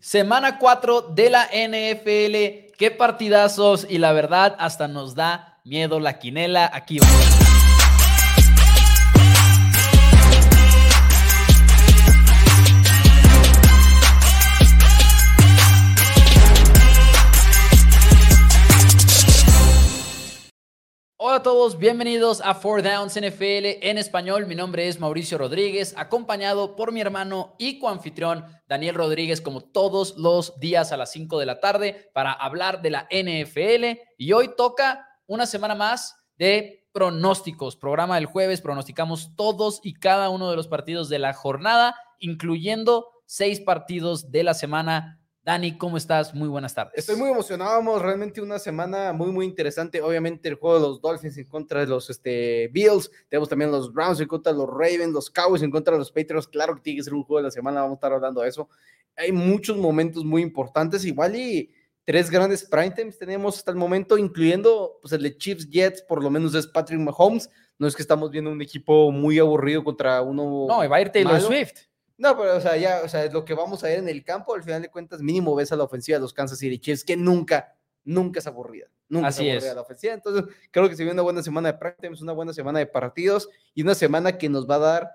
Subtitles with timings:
[0.00, 2.74] Semana 4 de la NFL.
[2.78, 6.70] Qué partidazos y la verdad hasta nos da miedo la quinela.
[6.72, 7.39] Aquí vamos.
[21.30, 24.48] Hola a todos, bienvenidos a Four Downs NFL en español.
[24.48, 30.16] Mi nombre es Mauricio Rodríguez, acompañado por mi hermano y coanfitrión Daniel Rodríguez, como todos
[30.16, 34.00] los días a las 5 de la tarde, para hablar de la NFL.
[34.18, 37.76] Y hoy toca una semana más de pronósticos.
[37.76, 43.06] Programa del jueves, pronosticamos todos y cada uno de los partidos de la jornada, incluyendo
[43.24, 46.34] seis partidos de la semana Dani, ¿cómo estás?
[46.34, 46.92] Muy buenas tardes.
[46.96, 50.02] Estoy muy emocionado, vamos, realmente una semana muy, muy interesante.
[50.02, 53.90] Obviamente el juego de los Dolphins en contra de los este, Bills, tenemos también los
[53.90, 56.46] Browns en contra de los Ravens, los Cowboys en contra de los Patriots.
[56.46, 58.48] Claro que tiene que ser un juego de la semana, vamos a estar hablando de
[58.48, 58.68] eso.
[59.16, 61.70] Hay muchos momentos muy importantes, igual y
[62.04, 66.22] tres grandes prime times tenemos hasta el momento, incluyendo pues, el de Chiefs Jets, por
[66.22, 67.48] lo menos es Patrick Mahomes.
[67.78, 70.66] No es que estamos viendo un equipo muy aburrido contra uno.
[70.68, 71.89] No, va a ir Taylor Swift.
[72.20, 74.54] No, pero o sea, ya, o sea, lo que vamos a ver en el campo,
[74.54, 77.16] al final de cuentas, mínimo ves a la ofensiva de los Kansas City Chiefs, que
[77.16, 78.88] nunca, nunca es aburrida.
[79.08, 80.12] Nunca Así es aburrida la ofensiva.
[80.12, 83.48] Entonces, creo que se viene una buena semana de práctica, una buena semana de partidos
[83.72, 85.10] y una semana que nos va a dar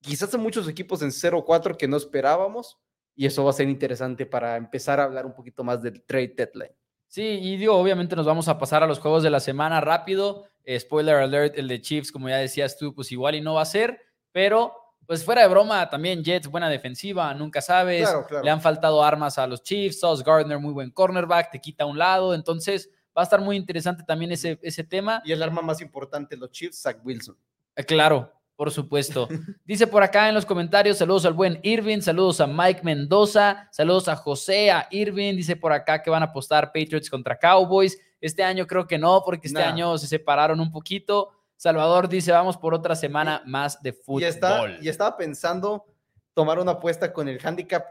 [0.00, 2.78] quizás a muchos equipos en 0-4 que no esperábamos.
[3.14, 6.32] Y eso va a ser interesante para empezar a hablar un poquito más del trade
[6.34, 6.72] deadline.
[7.08, 10.46] Sí, y digo, obviamente nos vamos a pasar a los juegos de la semana rápido.
[10.78, 13.66] spoiler alert, el de Chiefs, como ya decías tú, pues igual y no va a
[13.66, 14.00] ser,
[14.32, 18.06] pero pues fuera de broma, también Jets, buena defensiva, nunca sabes.
[18.42, 21.96] Le han faltado armas a los Chiefs, Sauce Gardner, muy buen cornerback, te quita un
[21.96, 22.34] lado.
[22.34, 25.22] Entonces, va a estar muy interesante también ese, ese tema.
[25.24, 27.38] Y el arma más importante, los Chiefs, Zach Wilson.
[27.74, 29.28] Eh, claro, por supuesto.
[29.64, 34.08] Dice por acá en los comentarios, saludos al buen Irving, saludos a Mike Mendoza, saludos
[34.08, 35.36] a José, a Irving.
[35.36, 37.98] Dice por acá que van a apostar Patriots contra Cowboys.
[38.20, 41.30] Este año creo que no, porque este año se separaron un poquito.
[41.58, 44.22] Salvador dice, vamos por otra semana más de fútbol.
[44.22, 45.84] Y, está, y estaba pensando
[46.32, 47.84] tomar una apuesta con el handicap,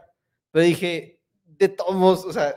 [0.50, 2.56] pero dije, de todos o sea,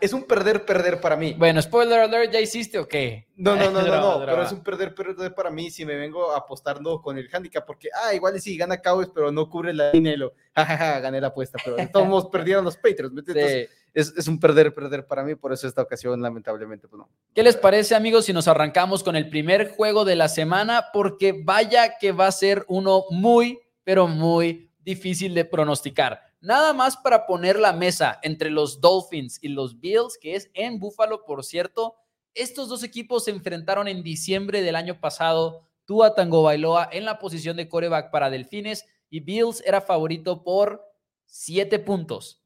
[0.00, 1.34] es, Un, perder, perder para mí.
[1.34, 3.28] Bueno, spoiler alert, ¿ya hiciste o qué?
[3.36, 3.86] No, no, no, no,
[4.20, 7.66] no, pero es un perder, perder para mí si me vengo apostando con el handicap,
[7.66, 11.20] porque, ah, igual sí, gana Cowboys, pero no cubre la línea y lo, jajaja, gané
[11.20, 15.34] la apuesta, pero de todos perdieron los Patriots, Entonces, es, un perder, perder para mí,
[15.34, 17.10] por eso esta ocasión lamentablemente pues no.
[17.34, 20.86] ¿Qué les parece amigos si nos arrancamos con el primer juego de la semana?
[20.92, 26.20] Porque vaya que va a ser uno muy, pero muy difícil de pronosticar.
[26.40, 30.80] Nada más para poner la mesa entre los Dolphins y los Bills, que es en
[30.80, 31.94] Buffalo, por cierto.
[32.34, 35.68] Estos dos equipos se enfrentaron en diciembre del año pasado.
[35.84, 40.82] Tua Tango Bailoa en la posición de coreback para Delfines y Bills era favorito por
[41.26, 42.41] siete puntos.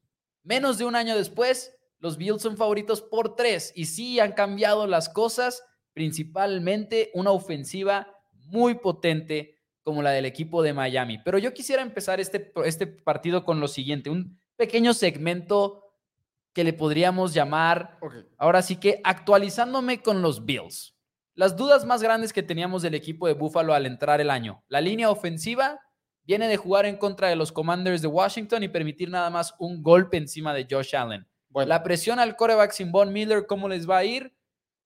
[0.47, 4.87] Menos de un año después, los Bills son favoritos por tres y sí han cambiado
[4.87, 5.61] las cosas,
[5.93, 8.07] principalmente una ofensiva
[8.45, 11.17] muy potente como la del equipo de Miami.
[11.17, 15.83] Pero yo quisiera empezar este, este partido con lo siguiente, un pequeño segmento
[16.53, 17.99] que le podríamos llamar,
[18.37, 20.95] ahora sí que actualizándome con los Bills.
[21.33, 24.79] Las dudas más grandes que teníamos del equipo de Buffalo al entrar el año, la
[24.79, 25.81] línea ofensiva
[26.27, 29.81] viene de jugar en contra de los Commanders de Washington y permitir nada más un
[29.81, 31.25] golpe encima de Josh Allen.
[31.65, 34.35] La presión al coreback sin Von Miller, ¿cómo les va a ir?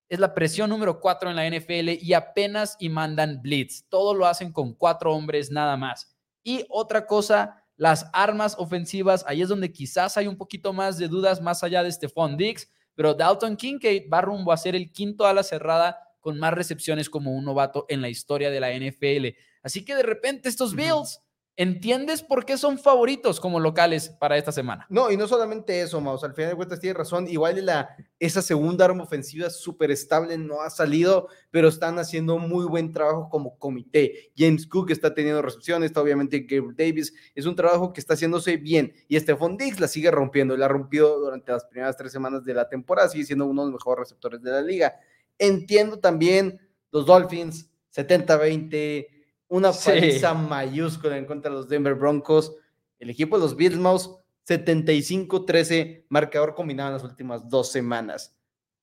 [0.07, 3.85] Es la presión número cuatro en la NFL y apenas y mandan blitz.
[3.89, 6.15] Todo lo hacen con cuatro hombres nada más.
[6.43, 11.07] Y otra cosa, las armas ofensivas, ahí es donde quizás hay un poquito más de
[11.07, 15.25] dudas más allá de Stephon Diggs, pero Dalton Kincaid va rumbo a ser el quinto
[15.25, 19.35] a la cerrada con más recepciones como un novato en la historia de la NFL.
[19.63, 21.19] Así que de repente estos Bills
[21.61, 24.87] ¿Entiendes por qué son favoritos como locales para esta semana?
[24.89, 28.41] No, y no solamente eso, Maus, al final de cuentas tiene razón, igual la, esa
[28.41, 33.59] segunda arma ofensiva súper estable no ha salido, pero están haciendo muy buen trabajo como
[33.59, 34.31] comité.
[34.35, 38.57] James Cook está teniendo recepciones, está obviamente Gabriel Davis, es un trabajo que está haciéndose
[38.57, 42.43] bien, y Stephon Diggs la sigue rompiendo, la ha rompido durante las primeras tres semanas
[42.43, 44.95] de la temporada, sigue siendo uno de los mejores receptores de la liga.
[45.37, 46.59] Entiendo también
[46.91, 49.20] los Dolphins, 70-20,
[49.51, 52.55] una paliza mayúscula en contra de los Denver Broncos.
[52.99, 53.77] El equipo de los Bills,
[54.47, 58.33] 75-13 marcador combinado en las últimas dos semanas.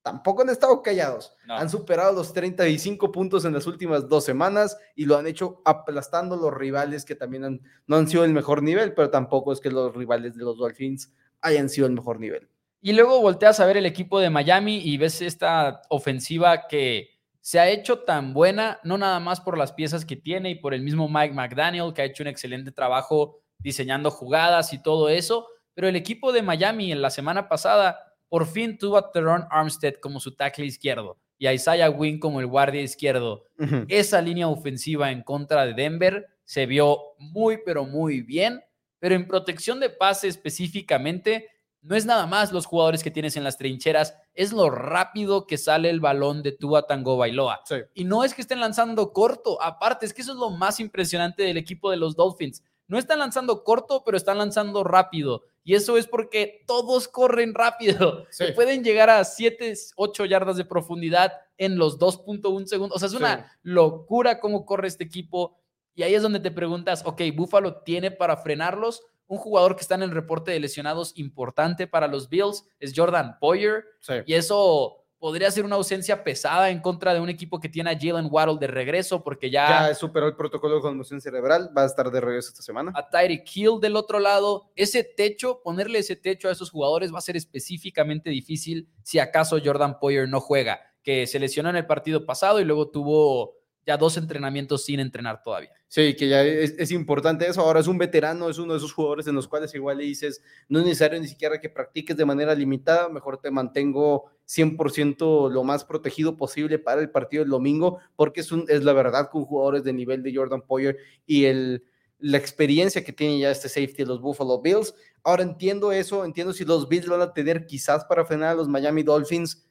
[0.03, 1.33] Tampoco han estado callados.
[1.47, 6.37] Han superado los 35 puntos en las últimas dos semanas y lo han hecho aplastando
[6.37, 9.95] los rivales que también no han sido el mejor nivel, pero tampoco es que los
[9.95, 11.11] rivales de los Dolphins
[11.41, 12.47] hayan sido el mejor nivel.
[12.79, 17.59] Y luego volteas a ver el equipo de Miami y ves esta ofensiva que se
[17.59, 20.81] ha hecho tan buena, no nada más por las piezas que tiene y por el
[20.81, 25.87] mismo Mike McDaniel, que ha hecho un excelente trabajo diseñando jugadas y todo eso, pero
[25.87, 30.19] el equipo de Miami en la semana pasada por fin tuvo a Teron Armstead como
[30.19, 33.45] su tackle izquierdo y a Isaiah Wynn como el guardia izquierdo.
[33.87, 38.61] Esa línea ofensiva en contra de Denver se vio muy, pero muy bien,
[38.99, 41.47] pero en protección de pase específicamente,
[41.81, 45.57] no es nada más los jugadores que tienes en las trincheras, es lo rápido que
[45.57, 47.59] sale el balón de Tua Tango Bailoa.
[47.93, 51.43] Y no es que estén lanzando corto, aparte, es que eso es lo más impresionante
[51.43, 52.63] del equipo de los Dolphins.
[52.87, 55.43] No están lanzando corto, pero están lanzando rápido.
[55.65, 58.27] Y eso es porque todos corren rápido.
[58.29, 62.95] Se pueden llegar a 7, 8 yardas de profundidad en los 2.1 segundos.
[62.95, 65.59] O sea, es una locura cómo corre este equipo.
[65.95, 69.03] Y ahí es donde te preguntas, ok, Buffalo tiene para frenarlos.
[69.29, 73.37] Un jugador que está en el reporte de lesionados importante para los Bills es Jordan
[73.39, 73.85] Poyer.
[74.25, 77.99] Y eso podría ser una ausencia pesada en contra de un equipo que tiene a
[77.99, 79.89] Jalen Waddle de regreso porque ya...
[79.89, 82.91] Ya superó el protocolo de conmoción cerebral, va a estar de regreso esta semana.
[82.95, 87.19] A Tyreek Hill del otro lado, ese techo, ponerle ese techo a esos jugadores va
[87.19, 91.85] a ser específicamente difícil si acaso Jordan Poyer no juega, que se lesionó en el
[91.85, 93.58] partido pasado y luego tuvo
[93.89, 95.71] ya dos entrenamientos sin entrenar todavía.
[95.87, 97.61] Sí, que ya es, importante eso.
[97.61, 100.43] Ahora es un veterano, es uno de esos jugadores en los cuales igual le dices,
[100.67, 105.63] no es necesario ni siquiera que practiques de manera limitada, mejor te mantengo 100% lo
[105.63, 109.43] más protegido posible para el partido del domingo, porque es, un, es la verdad con
[109.43, 111.83] jugadores de nivel de Jordan Poyer y el,
[112.19, 114.93] la experiencia que tiene ya este safety de los Buffalo Bills.
[115.23, 118.67] Ahora entiendo eso, entiendo si los Bills van a tener quizás para frenar a los
[118.67, 119.65] Miami Dolphins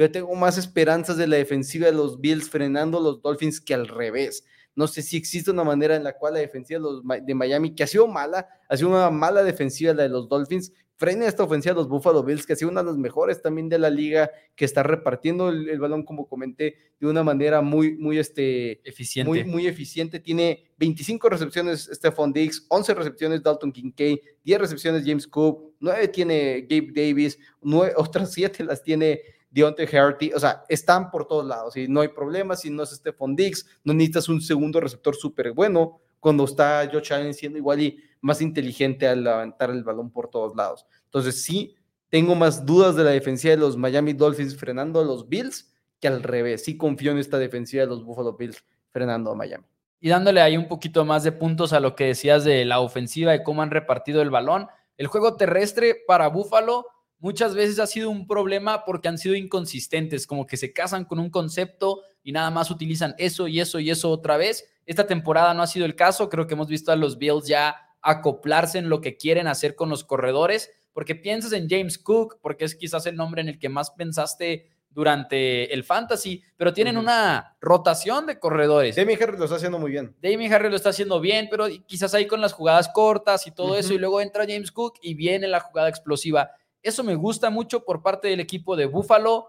[0.00, 3.74] pero tengo más esperanzas de la defensiva de los Bills frenando a los Dolphins que
[3.74, 4.46] al revés.
[4.74, 7.74] No sé si existe una manera en la cual la defensiva de, los, de Miami,
[7.74, 11.42] que ha sido mala, ha sido una mala defensiva la de los Dolphins, frene esta
[11.42, 13.90] ofensiva de los Buffalo Bills, que ha sido una de las mejores también de la
[13.90, 19.28] liga, que está repartiendo el, balón, como comenté, de una manera muy, muy, este, eficiente.
[19.28, 20.18] Muy, muy eficiente.
[20.18, 26.62] Tiene 25 recepciones Stephon Diggs, 11 recepciones Dalton Kincaid, 10 recepciones James Cook, 9 tiene
[26.62, 29.20] Gabe Davis, 9, otras 7 las tiene
[29.50, 32.90] Deontay Harty, o sea, están por todos lados y no hay problema si no es
[32.90, 37.80] Stephon Diggs, no necesitas un segundo receptor súper bueno cuando está Josh Allen siendo igual
[37.80, 40.86] y más inteligente al levantar el balón por todos lados.
[41.06, 41.74] Entonces, sí,
[42.10, 46.08] tengo más dudas de la defensiva de los Miami Dolphins frenando a los Bills que
[46.08, 46.64] al revés.
[46.64, 48.62] Sí confío en esta defensiva de los Buffalo Bills
[48.92, 49.64] frenando a Miami.
[50.00, 53.34] Y dándole ahí un poquito más de puntos a lo que decías de la ofensiva
[53.34, 54.66] y cómo han repartido el balón.
[54.96, 56.86] El juego terrestre para Buffalo
[57.20, 61.18] muchas veces ha sido un problema porque han sido inconsistentes, como que se casan con
[61.18, 64.66] un concepto y nada más utilizan eso y eso y eso otra vez.
[64.86, 67.76] Esta temporada no ha sido el caso, creo que hemos visto a los Bills ya
[68.02, 72.64] acoplarse en lo que quieren hacer con los corredores, porque piensas en James Cook, porque
[72.64, 77.56] es quizás el nombre en el que más pensaste durante el fantasy, pero tienen una
[77.60, 78.96] rotación de corredores.
[78.96, 80.16] Damien Harris lo está haciendo muy bien.
[80.20, 83.76] Damien Harris lo está haciendo bien, pero quizás ahí con las jugadas cortas y todo
[83.76, 86.50] eso, y luego entra James Cook y viene la jugada explosiva.
[86.82, 89.48] Eso me gusta mucho por parte del equipo de Buffalo.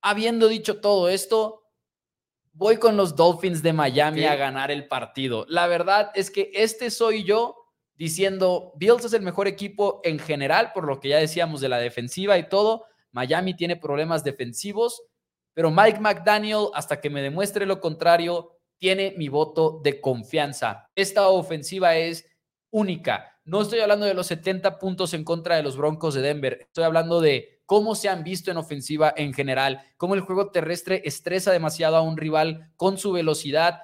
[0.00, 1.62] Habiendo dicho todo esto,
[2.52, 5.46] voy con los Dolphins de Miami a ganar el partido.
[5.48, 7.56] La verdad es que este soy yo
[7.94, 11.78] diciendo, Bills es el mejor equipo en general, por lo que ya decíamos de la
[11.78, 12.86] defensiva y todo.
[13.12, 15.02] Miami tiene problemas defensivos,
[15.52, 20.88] pero Mike McDaniel, hasta que me demuestre lo contrario, tiene mi voto de confianza.
[20.94, 22.26] Esta ofensiva es
[22.70, 23.29] única.
[23.44, 26.58] No estoy hablando de los 70 puntos en contra de los Broncos de Denver.
[26.60, 31.02] Estoy hablando de cómo se han visto en ofensiva en general, cómo el juego terrestre
[31.04, 33.80] estresa demasiado a un rival con su velocidad.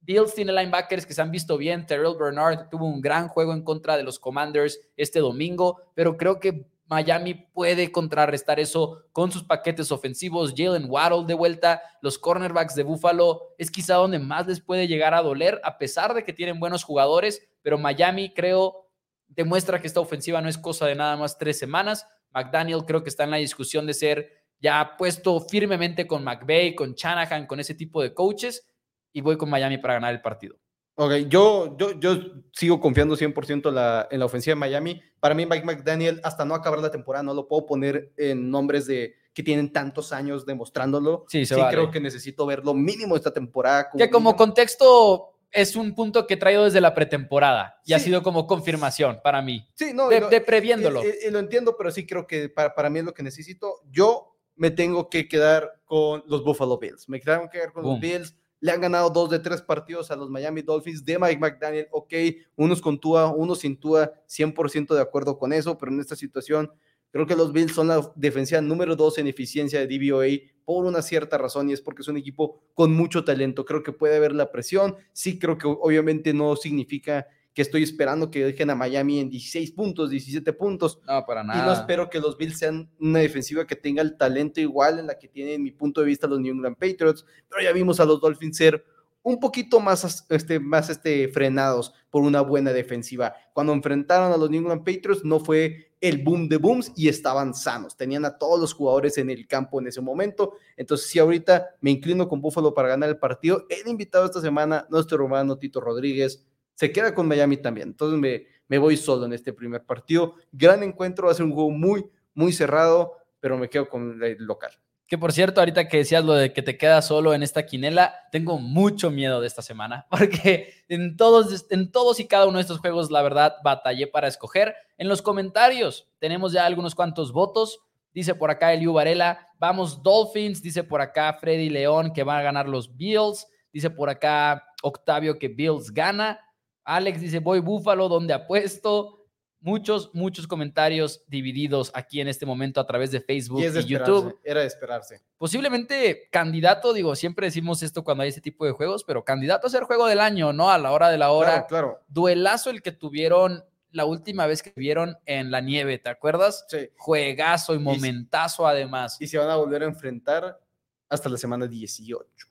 [0.00, 1.86] Bills tiene linebackers que se han visto bien.
[1.86, 6.40] Terrell Bernard tuvo un gran juego en contra de los Commanders este domingo, pero creo
[6.40, 10.54] que Miami puede contrarrestar eso con sus paquetes ofensivos.
[10.56, 15.14] Jalen Waddle de vuelta, los cornerbacks de Buffalo es quizá donde más les puede llegar
[15.14, 18.85] a doler, a pesar de que tienen buenos jugadores, pero Miami creo
[19.28, 22.06] demuestra que esta ofensiva no es cosa de nada más tres semanas.
[22.32, 24.30] McDaniel creo que está en la discusión de ser
[24.60, 28.66] ya puesto firmemente con McVay, con Shanahan, con ese tipo de coaches,
[29.12, 30.56] y voy con Miami para ganar el partido.
[30.98, 32.16] Ok, yo, yo, yo
[32.52, 35.02] sigo confiando 100% la, en la ofensiva de Miami.
[35.20, 38.86] Para mí, Mike McDaniel, hasta no acabar la temporada, no lo puedo poner en nombres
[38.86, 41.26] de que tienen tantos años demostrándolo.
[41.28, 43.90] Sí, sí creo que necesito verlo mínimo esta temporada.
[43.94, 48.22] que como contexto, es un punto que he traído desde la pretemporada y ha sido
[48.22, 49.66] como confirmación para mí.
[49.74, 51.02] Sí, no, de, previéndolo.
[51.02, 53.80] Y, lo entiendo, pero sí creo que para, para, mí es lo que necesito.
[53.90, 57.08] Yo me tengo que quedar con los Buffalo Bills.
[57.08, 58.36] Me tengo que quedar con los Bills.
[58.60, 61.88] Le han ganado dos de tres partidos a los Miami Dolphins de Mike McDaniel.
[61.90, 62.12] Ok,
[62.56, 66.70] unos con Tua, unos sin Tua, 100% de acuerdo con eso, pero en esta situación
[67.16, 70.26] Creo que los Bills son la defensiva número dos en eficiencia de DVOA
[70.66, 73.64] por una cierta razón y es porque es un equipo con mucho talento.
[73.64, 74.96] Creo que puede haber la presión.
[75.14, 79.72] Sí, creo que obviamente no significa que estoy esperando que dejen a Miami en 16
[79.72, 81.00] puntos, 17 puntos.
[81.08, 81.62] No, para nada.
[81.62, 85.06] Y no espero que los Bills sean una defensiva que tenga el talento igual en
[85.06, 87.24] la que tienen, en mi punto de vista, los New England Patriots.
[87.48, 88.84] Pero ya vimos a los Dolphins ser
[89.22, 93.34] un poquito más, este, más este, frenados por una buena defensiva.
[93.54, 97.54] Cuando enfrentaron a los New England Patriots no fue el boom de booms y estaban
[97.54, 97.96] sanos.
[97.96, 100.54] Tenían a todos los jugadores en el campo en ese momento.
[100.76, 104.86] Entonces, si ahorita me inclino con Buffalo para ganar el partido, el invitado esta semana,
[104.90, 107.88] nuestro hermano Tito Rodríguez, se queda con Miami también.
[107.88, 110.34] Entonces, me, me voy solo en este primer partido.
[110.52, 114.44] Gran encuentro, va a ser un juego muy, muy cerrado, pero me quedo con el
[114.44, 114.72] local.
[115.06, 118.26] Que por cierto, ahorita que decías lo de que te quedas solo en esta quinela,
[118.32, 122.62] tengo mucho miedo de esta semana, porque en todos, en todos y cada uno de
[122.62, 124.74] estos juegos, la verdad, batallé para escoger.
[124.98, 127.78] En los comentarios tenemos ya algunos cuantos votos.
[128.12, 130.62] Dice por acá Eliu Varela, vamos Dolphins.
[130.62, 133.46] Dice por acá Freddy León que van a ganar los Bills.
[133.72, 136.40] Dice por acá Octavio que Bills gana.
[136.82, 139.25] Alex dice voy Búfalo, donde apuesto
[139.60, 144.38] muchos, muchos comentarios divididos aquí en este momento a través de Facebook y, YouTube.
[144.44, 145.22] Era de esperarse.
[145.38, 149.70] Posiblemente candidato, digo, siempre decimos esto cuando hay este tipo de juegos, pero candidato a
[149.70, 150.70] ser juego del año, ¿no?
[150.70, 151.66] A la hora de la hora.
[151.66, 152.04] Claro, claro.
[152.08, 156.66] Duelazo el que tuvieron la última vez que vieron en la nieve, ¿te acuerdas?
[156.68, 156.90] Sí.
[156.98, 159.16] Juegazo y momentazo además.
[159.20, 160.60] Y se van a volver a enfrentar
[161.08, 162.45] hasta la semana 18.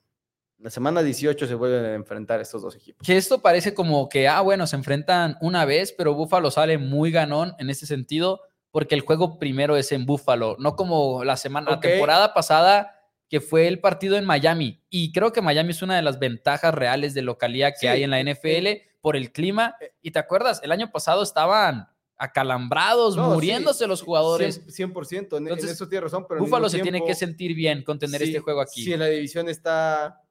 [0.58, 3.06] La semana 18 se vuelven a enfrentar estos dos equipos.
[3.06, 7.10] Que esto parece como que, ah, bueno, se enfrentan una vez, pero Búfalo sale muy
[7.10, 11.72] ganón en ese sentido, porque el juego primero es en Búfalo, no como la semana,
[11.72, 12.96] la temporada pasada,
[13.28, 14.82] que fue el partido en Miami.
[14.88, 18.10] Y creo que Miami es una de las ventajas reales de localía que hay en
[18.10, 19.76] la NFL por el clima.
[19.80, 19.92] Eh.
[20.00, 24.66] Y te acuerdas, el año pasado estaban acalambrados, muriéndose los jugadores.
[24.66, 26.24] 100%, en, eso tiene razón.
[26.26, 28.84] Pero Búfalo se tiene que sentir bien con tener este juego aquí.
[28.84, 30.22] Si la división está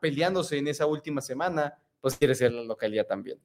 [0.00, 3.38] peleándose en esa última semana, pues quieres ser la localidad también.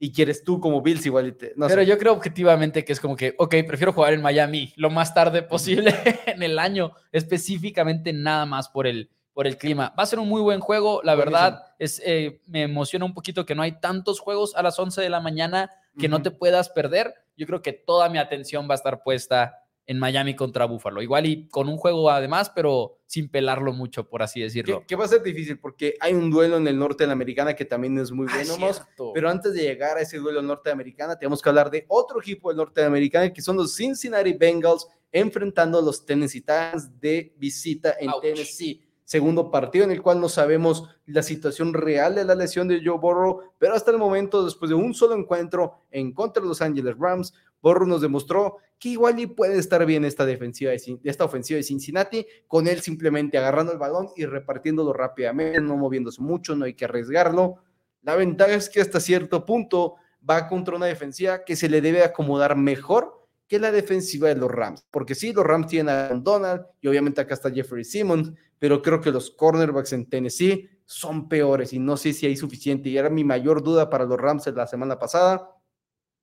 [0.00, 1.36] Y quieres tú como Bills igual.
[1.36, 5.12] Pero yo creo objetivamente que es como que, ok, prefiero jugar en Miami lo más
[5.12, 5.92] tarde posible
[6.26, 9.92] en el año, específicamente nada más por el, por el clima.
[9.98, 13.44] Va a ser un muy buen juego, la verdad, es, eh, me emociona un poquito
[13.44, 16.70] que no hay tantos juegos a las 11 de la mañana que no te puedas
[16.70, 17.14] perder.
[17.36, 21.00] Yo creo que toda mi atención va a estar puesta en Miami contra Buffalo.
[21.00, 24.84] Igual y con un juego además, pero sin pelarlo mucho, por así decirlo.
[24.86, 27.56] Que, va a ser difícil porque hay un duelo en el norte de la americana
[27.56, 28.70] que también es muy ah, bueno,
[29.14, 32.58] pero antes de llegar a ese duelo norteamericana, tenemos que hablar de otro equipo del
[32.58, 37.96] norte de americana que son los Cincinnati Bengals enfrentando a los Tennessee Titans de visita
[37.98, 42.68] en Tennessee segundo partido en el cual no sabemos la situación real de la lesión
[42.68, 46.48] de Joe Burrow, pero hasta el momento, después de un solo encuentro en contra de
[46.50, 51.00] los Angeles Rams, Burrow nos demostró que igual y puede estar bien esta defensiva de,
[51.04, 56.20] esta ofensiva de Cincinnati, con él simplemente agarrando el balón y repartiéndolo rápidamente, no moviéndose
[56.20, 57.62] mucho, no hay que arriesgarlo.
[58.02, 59.94] La ventaja es que hasta cierto punto
[60.28, 63.17] va contra una defensiva que se le debe acomodar mejor
[63.48, 67.20] que la defensiva de los Rams, porque sí, los Rams tienen a Donald y obviamente
[67.20, 71.96] acá está Jeffrey Simmons, pero creo que los cornerbacks en Tennessee son peores y no
[71.96, 72.88] sé si hay suficiente.
[72.88, 75.50] Y era mi mayor duda para los Rams la semana pasada.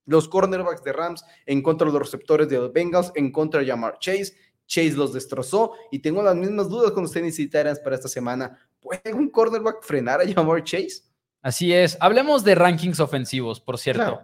[0.04, 3.66] Los cornerbacks de Rams en contra de los receptores de los Bengals, en contra de
[3.66, 4.34] Jamar Chase.
[4.66, 8.58] Chase los destrozó y tengo las mismas dudas con los Tennessee Titans para esta semana.
[8.80, 11.02] ¿Puede un cornerback frenar a Jamar Chase?
[11.42, 11.96] Así es.
[12.00, 14.20] Hablemos de rankings ofensivos, por cierto.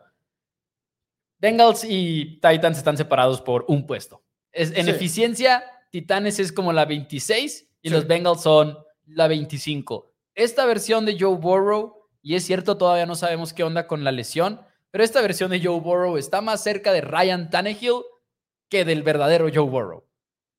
[1.43, 4.23] Bengals y Titans están separados por un puesto.
[4.53, 10.13] Es, en eficiencia, Titanes es como la 26 y los Bengals son la 25.
[10.37, 14.13] Esta versión de Joe Burrow, y es cierto, todavía no sabemos qué onda con la
[14.13, 14.61] lesión,
[14.93, 18.03] pero esta versión de Joe Burrow está más cerca de Ryan Tannehill
[18.69, 20.07] que del verdadero Joe Burrow.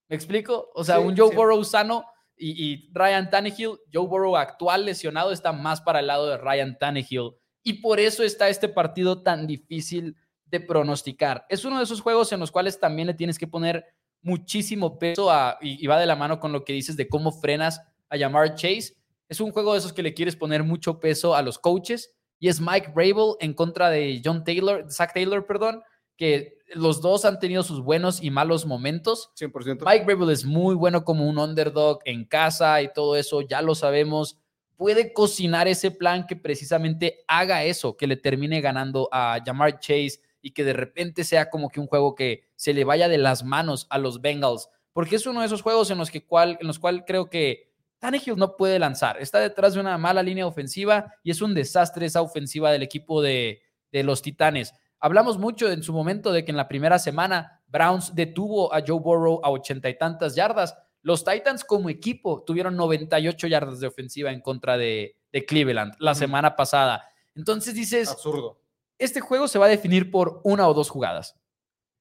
[0.09, 0.69] ¿Me explico?
[0.75, 5.79] O sea, un Joe Burrow sano y, Ryan Tannehill, Joe Burrow actual lesionado, está más
[5.79, 7.31] para el lado de Ryan Tannehill.
[7.63, 10.17] Y por eso está este partido tan difícil
[10.53, 11.47] de pronosticar.
[11.49, 13.87] Es uno de esos juegos en los cuales también le tienes que poner
[14.21, 17.81] muchísimo peso a, y, va de la mano con lo que dices de cómo frenas
[18.07, 18.95] a llamar Chase.
[19.27, 22.49] Es un juego de esos que le quieres poner mucho peso a los coaches y
[22.49, 25.81] es Mike Rabel en contra de John Taylor, Zach Taylor, perdón,
[26.15, 29.31] que los dos han tenido sus buenos y malos momentos.
[29.35, 29.83] 100%.
[29.83, 33.73] Mike Rabel es muy bueno como un underdog en casa y todo eso, ya lo
[33.73, 34.37] sabemos.
[34.77, 40.19] Puede cocinar ese plan que precisamente haga eso, que le termine ganando a Jamar Chase
[40.43, 43.43] y que de repente sea como que un juego que se le vaya de las
[43.43, 46.67] manos a los Bengals, porque es uno de esos juegos en los que cual, en
[46.67, 51.13] los cuales creo que Tannehill no puede lanzar, está detrás de una mala línea ofensiva
[51.23, 54.73] y es un desastre esa ofensiva del equipo de, de los Titanes.
[54.99, 58.99] Hablamos mucho en su momento de que en la primera semana Browns detuvo a Joe
[58.99, 60.77] Burrow a ochenta y tantas yardas.
[61.01, 66.15] Los Titans como equipo tuvieron 98 yardas de ofensiva en contra de, de Cleveland la
[66.15, 67.05] semana pasada.
[67.35, 68.62] Entonces dices, Absurdo.
[69.03, 71.39] Este juego se va a definir por una o dos jugadas.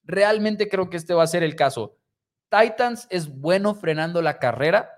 [0.04, 1.96] Realmente creo que este va a ser el caso.
[2.50, 4.90] Titans es bueno frenando la carrera.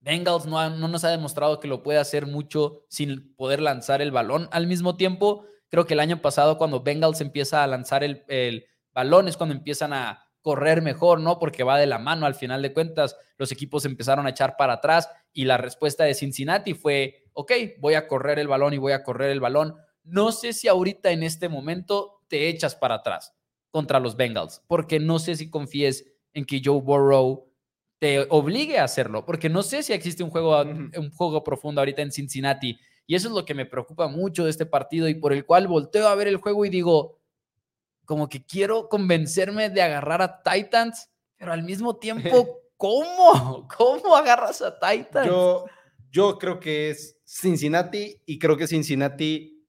[0.00, 4.12] Bengals no, no nos ha demostrado que lo puede hacer mucho sin poder lanzar el
[4.12, 5.44] balón al mismo tiempo.
[5.68, 9.54] Creo que el año pasado cuando Bengals empieza a lanzar el, el balón es cuando
[9.54, 11.38] empiezan a correr mejor, ¿no?
[11.38, 13.16] Porque va de la mano al final de cuentas.
[13.36, 17.94] Los equipos empezaron a echar para atrás y la respuesta de Cincinnati fue, ok, voy
[17.94, 19.76] a correr el balón y voy a correr el balón.
[20.02, 23.34] No sé si ahorita en este momento te echas para atrás
[23.70, 27.50] contra los Bengals, porque no sé si confíes en que Joe Burrow
[27.98, 32.02] te obligue a hacerlo, porque no sé si existe un juego, un juego profundo ahorita
[32.02, 32.78] en Cincinnati.
[33.06, 35.68] Y eso es lo que me preocupa mucho de este partido y por el cual
[35.68, 37.18] volteo a ver el juego y digo,
[38.04, 43.68] como que quiero convencerme de agarrar a Titans, pero al mismo tiempo, ¿cómo?
[43.76, 45.26] ¿Cómo agarras a Titans?
[45.26, 45.66] Yo,
[46.10, 49.59] yo creo que es Cincinnati y creo que Cincinnati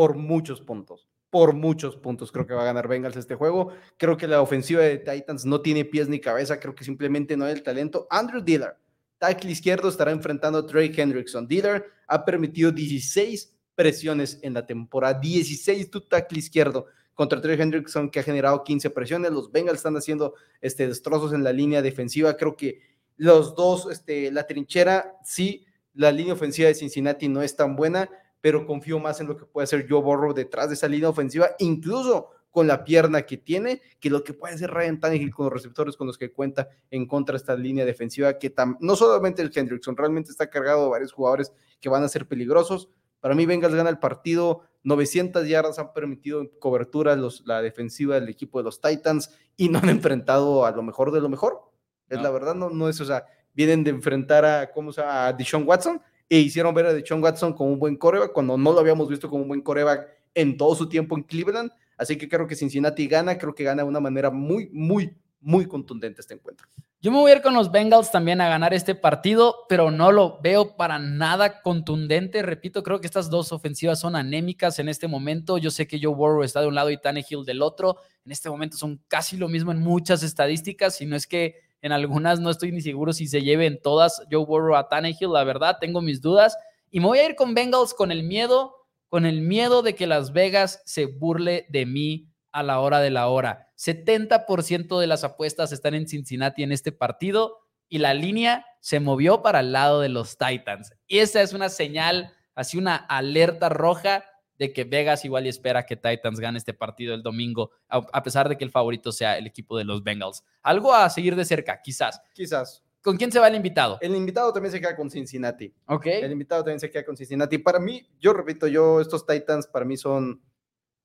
[0.00, 1.06] por muchos puntos.
[1.28, 3.74] Por muchos puntos creo que va a ganar Bengals este juego.
[3.98, 6.58] Creo que la ofensiva de Titans no tiene pies ni cabeza.
[6.58, 8.06] Creo que simplemente no hay el talento.
[8.08, 8.78] Andrew Dillard,
[9.18, 11.46] tackle izquierdo, estará enfrentando a Drake Hendrickson.
[11.46, 15.20] Dillard ha permitido 16 presiones en la temporada.
[15.20, 19.32] 16 tu tackle izquierdo contra Drake Hendrickson que ha generado 15 presiones.
[19.32, 22.38] Los Bengals están haciendo este, destrozos en la línea defensiva.
[22.38, 22.80] Creo que
[23.18, 28.08] los dos, este, la trinchera, sí, la línea ofensiva de Cincinnati no es tan buena,
[28.40, 31.50] pero confío más en lo que puede hacer Joe Burrow detrás de esa línea ofensiva,
[31.58, 35.52] incluso con la pierna que tiene, que lo que puede hacer Ryan Tannehill con los
[35.52, 39.52] receptores con los que cuenta en contra de esta línea defensiva, que no solamente el
[39.54, 42.88] Hendrickson, realmente está cargado de varios jugadores que van a ser peligrosos.
[43.20, 48.16] Para mí, Bengals gana el partido, 900 yardas han permitido en cobertura los, la defensiva
[48.16, 51.70] del equipo de los Titans y no han enfrentado a lo mejor de lo mejor.
[52.08, 52.24] Es No.
[52.24, 55.26] la verdad, no, no es, o sea, vienen de enfrentar a, ¿cómo se llama?
[55.26, 58.72] A Deshaun Watson e hicieron ver a Deshaun Watson como un buen coreback cuando no
[58.72, 61.72] lo habíamos visto como un buen coreback en todo su tiempo en Cleveland.
[61.98, 65.66] Así que creo que Cincinnati gana, creo que gana de una manera muy, muy, muy
[65.66, 66.68] contundente este encuentro.
[67.02, 70.12] Yo me voy a ir con los Bengals también a ganar este partido, pero no
[70.12, 72.42] lo veo para nada contundente.
[72.42, 75.58] Repito, creo que estas dos ofensivas son anémicas en este momento.
[75.58, 77.96] Yo sé que Joe Burrow está de un lado y Tannehill del otro.
[78.24, 81.92] En este momento son casi lo mismo en muchas estadísticas, si no es que en
[81.92, 85.32] algunas no estoy ni seguro si se lleven todas Joe Burrow a Tannehill.
[85.32, 86.56] La verdad, tengo mis dudas.
[86.90, 88.74] Y me voy a ir con Bengals con el miedo,
[89.08, 93.10] con el miedo de que Las Vegas se burle de mí a la hora de
[93.10, 93.68] la hora.
[93.76, 99.42] 70% de las apuestas están en Cincinnati en este partido y la línea se movió
[99.42, 100.92] para el lado de los Titans.
[101.06, 104.24] Y esa es una señal, así una alerta roja
[104.60, 108.46] de que Vegas igual y espera que Titans gane este partido el domingo, a, pesar
[108.46, 110.44] de que el favorito sea el equipo de los Bengals.
[110.62, 112.20] Algo a seguir de cerca, quizás.
[112.34, 112.84] Quizás.
[113.00, 113.96] ¿Con quién se va el invitado?
[114.02, 115.74] El invitado también se queda con Cincinnati.
[115.86, 116.04] Ok.
[116.04, 117.56] El invitado también se queda con Cincinnati.
[117.56, 120.42] Para mí, yo repito, yo, estos Titans para mí son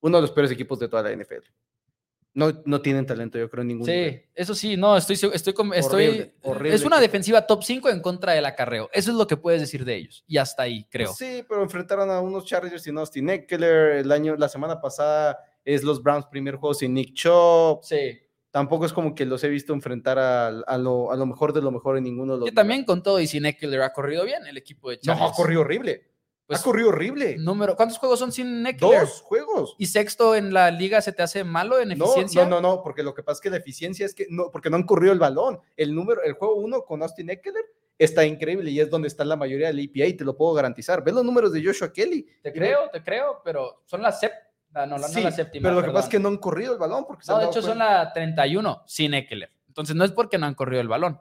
[0.01, 1.45] uno de los peores equipos de toda la NFL.
[2.35, 4.11] No, no tienen talento, yo creo, en ningún nivel.
[4.13, 5.31] Sí, eso sí, no, estoy, estoy,
[5.73, 8.89] estoy Horrible, es una defensiva top 5 en contra del acarreo.
[8.91, 10.25] Eso es lo que puedes decir de ellos.
[10.27, 11.13] Y hasta ahí, creo.
[11.13, 13.97] Sí, pero enfrentaron a unos Chargers sin Austin Eckler.
[13.99, 17.79] El año, la semana pasada es los Browns primer juego sin Nick Chubb.
[17.83, 18.19] Sí.
[18.51, 21.61] Tampoco es como que los he visto enfrentar a, a lo, a lo mejor de
[21.61, 22.49] lo mejor en ninguno de los.
[22.49, 25.31] Que también con todo y sin Eckler ha corrido bien el equipo de No, Chargers.
[25.31, 26.14] ha corrido horrible.
[26.47, 27.37] Pues, ha corrido horrible.
[27.37, 29.01] número, ¿Cuántos juegos son sin Eckler?
[29.01, 29.75] Dos juegos.
[29.79, 32.43] ¿Y sexto en la liga se te hace malo en No, eficiencia?
[32.43, 34.69] no, no, no, porque lo que pasa es que la eficiencia es que no, porque
[34.69, 35.59] no han corrido el balón.
[35.75, 37.63] El número, el juego uno con Austin Eckler
[37.97, 41.03] está increíble y es donde está la mayoría del APA y te lo puedo garantizar.
[41.03, 42.27] Ve los números de Joshua Kelly.
[42.43, 44.45] Te creo, te creo, pero son las séptimas.
[44.71, 45.69] No, no, no Sí, la séptima.
[45.69, 47.61] pero lo que pasa es que no han corrido el balón porque No, de hecho
[47.61, 49.49] son la 31 sin Eckler.
[49.67, 51.19] Entonces no es porque no han corrido el balón.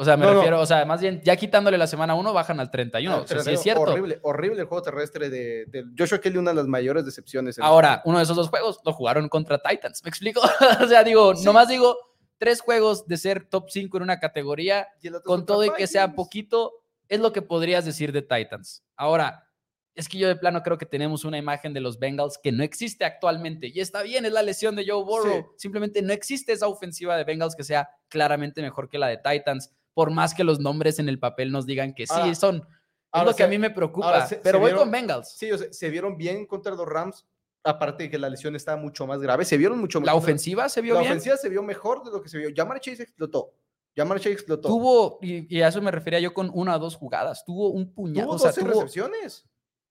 [0.00, 0.36] O sea, me No, no.
[0.38, 3.14] refiero, o sea, más bien ya quitándole la semana 1 bajan al 31.
[3.14, 3.82] Ah, o sea, sí pero es cierto.
[3.82, 7.58] Horrible, horrible el juego terrestre de, de Joshua Kelly, una de las mayores decepciones.
[7.58, 10.02] Ahora, uno de esos dos juegos lo jugaron contra Titans.
[10.02, 10.40] ¿Me explico?
[10.82, 11.44] o sea, digo, Sí.
[11.44, 11.98] nomás digo,
[12.38, 16.14] tres juegos de ser top 5 en una categoría, el con todo y que sea
[16.14, 16.72] poquito,
[17.08, 18.82] es lo que podrías decir de Titans.
[18.96, 19.46] Ahora,
[19.94, 22.62] es que yo de plano creo que tenemos una imagen de los Bengals que no
[22.62, 23.66] existe actualmente.
[23.74, 25.40] Y está bien, es la lesión de Joe Burrow.
[25.42, 25.46] Sí.
[25.58, 29.70] Simplemente no existe esa ofensiva de Bengals que sea claramente mejor que la de Titans,
[29.94, 32.66] por más que los nombres en el papel nos digan que sí Ahora- son.
[33.12, 34.26] Es lo que a se- mí me preocupa.
[34.26, 35.32] se- pero se voy vieron- con Bengals.
[35.36, 37.26] Sí, o sea, se vieron bien contra los Rams,
[37.64, 39.44] aparte de que la lesión estaba mucho más grave.
[39.44, 40.22] Se vieron mucho La mejor.
[40.22, 41.12] ofensiva se vio la bien.
[41.12, 42.50] ofensiva se vio mejor de lo que se vio.
[42.54, 43.52] Jamar Chase explotó.
[43.96, 44.68] Jamar Chase explotó.
[44.68, 47.44] Tuvo, y, y a eso me refería yo con una o dos jugadas.
[47.44, 48.28] Tuvo un puñado.
[48.28, 49.44] Tuvo o sea, 12 tuvo- recepciones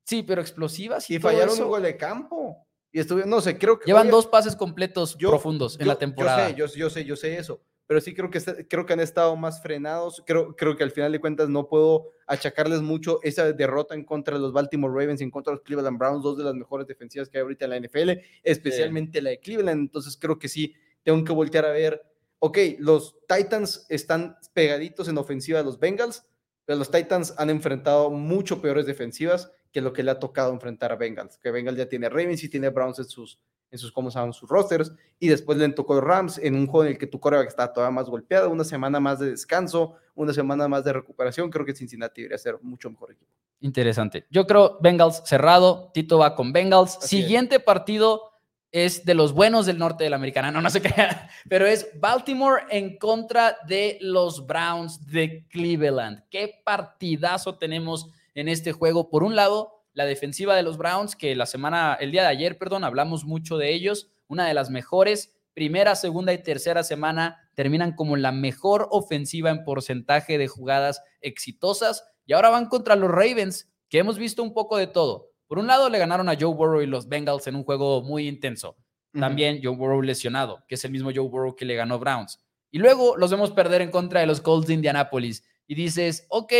[0.05, 1.65] sí, pero explosivas y, y fallaron eso.
[1.65, 2.65] un gol de campo.
[2.91, 3.85] Y estuvieron, no sé, creo que.
[3.85, 6.49] Llevan oye, dos pases completos yo- profundos en yo- la temporada.
[6.51, 7.62] Yo sé, yo, yo sé, yo sé eso.
[7.89, 10.21] Pero sí creo que, creo que han estado más frenados.
[10.28, 14.36] Creo, creo que al final de cuentas no puedo achacarles mucho esa derrota en contra
[14.36, 16.86] de los Baltimore Ravens y en contra de los Cleveland Browns, dos de las mejores
[16.86, 18.12] defensivas que hay ahorita en la NFL,
[18.43, 19.82] especialmente la de Cleveland.
[19.82, 21.99] Entonces creo que sí, tengo que voltear a ver,
[22.38, 26.23] ok, los Titans están pegaditos en ofensiva a los Bengals,
[26.65, 30.91] pero los Titans han enfrentado mucho peores defensivas que lo que le ha tocado enfrentar
[30.91, 33.39] a Bengals, que Bengals ya tiene Ravens y tiene Browns en sus,
[33.71, 34.34] en sus, ¿cómo se llaman?
[34.34, 37.47] sus rosters, y después le tocó Rams en un juego en el que tu coreback
[37.47, 41.65] está todavía más golpeado, una semana más de descanso, una semana más de recuperación, creo
[41.65, 43.32] que Cincinnati debería ser mucho mejor equipo.
[43.62, 44.25] Interesante.
[44.29, 46.97] Yo creo Bengals cerrado, Tito va con Bengals.
[47.01, 48.32] Siguiente partido
[48.71, 50.93] es de los buenos del norte de la americana, no, no sé qué,
[51.49, 56.23] pero es Baltimore en contra de los Browns de Cleveland.
[56.29, 59.10] Qué partidazo tenemos en este juego.
[59.10, 62.58] Por un lado, la defensiva de los Browns, que la semana, el día de ayer,
[62.58, 65.36] perdón, hablamos mucho de ellos, una de las mejores.
[65.54, 72.06] Primera, segunda y tercera semana terminan como la mejor ofensiva en porcentaje de jugadas exitosas.
[72.25, 75.32] Y ahora van contra los Ravens, que hemos visto un poco de todo.
[75.47, 78.28] Por un lado, le ganaron a Joe Burrow y los Bengals en un juego muy
[78.28, 78.78] intenso.
[79.12, 82.39] También Joe Burrow lesionado, que es el mismo Joe Burrow que le ganó Browns.
[82.69, 85.43] Y luego los vemos perder en contra de los Colts de Indianapolis.
[85.65, 86.54] Y dices, ok,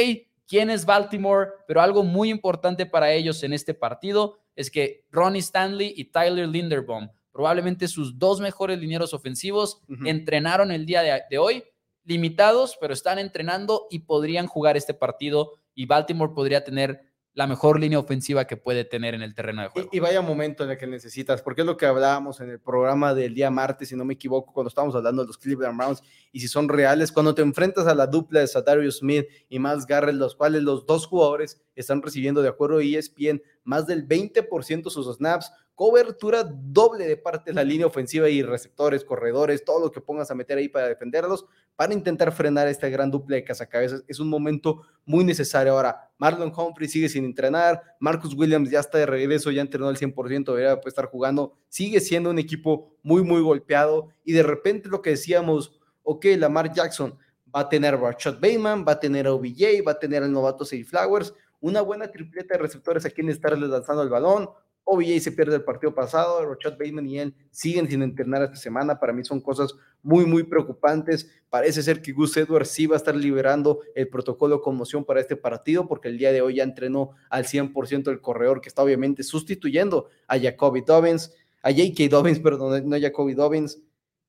[0.50, 5.40] quién es Baltimore, pero algo muy importante para ellos en este partido es que Ronnie
[5.40, 11.38] Stanley y Tyler Linderbaum, probablemente sus dos mejores linieros ofensivos, entrenaron el día de, de,
[11.38, 11.64] hoy,
[12.04, 17.04] limitados, pero están entrenando y podrían jugar este partido y Baltimore podría tener
[17.34, 19.90] la mejor línea ofensiva que puede tener en el terreno de juego.
[19.92, 23.14] Y, vaya momento en el que necesitas, porque es lo que hablábamos en el programa
[23.14, 26.40] del día martes, si no me equivoco, cuando estábamos hablando de los Cleveland Browns, y
[26.40, 30.16] si son reales, cuando te enfrentas a la dupla de Sadario Smith y Miles Garrett,
[30.16, 34.90] los cuales los dos jugadores están recibiendo, de acuerdo a ESPN, más del 20% de
[34.90, 39.90] sus snaps, cobertura doble de parte de la línea ofensiva y receptores, corredores, todo lo
[39.90, 41.46] que pongas a meter ahí para defenderlos,
[41.78, 44.04] para intentar frenar esta gran dupla de cazacabezas.
[44.06, 45.72] Es un momento muy necesario.
[45.72, 49.96] Ahora, Marlon Humphrey sigue sin entrenar, Marcus Williams ya está de regreso, ya entrenó al
[49.96, 55.02] 100%, debería estar jugando, sigue siendo un equipo muy, muy golpeado y de repente lo
[55.02, 57.18] que decíamos, ok, Lamar Jackson
[57.56, 60.32] va a tener a Rashad Bateman, va a tener a OBJ, va a tener al
[60.34, 64.50] novato Say Flowers, una buena tripleta de receptores a quienes estarles lanzando el balón,
[64.92, 69.00] OBJ se pierde el partido pasado, Rochat Bateman y él siguen sin entrenar esta semana.
[69.00, 71.30] Para mí son cosas muy, muy preocupantes.
[71.50, 75.20] Parece ser que Gus Edwards sí va a estar liberando el protocolo de conmoción para
[75.20, 78.82] este partido, porque el día de hoy ya entrenó al 100% el corredor, que está
[78.82, 82.08] obviamente sustituyendo a Jacoby Dobbins, a J.K.
[82.10, 83.80] Dobbins, perdón, no a Jacoby Dobbins.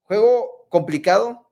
[0.02, 1.50] Juego complicado.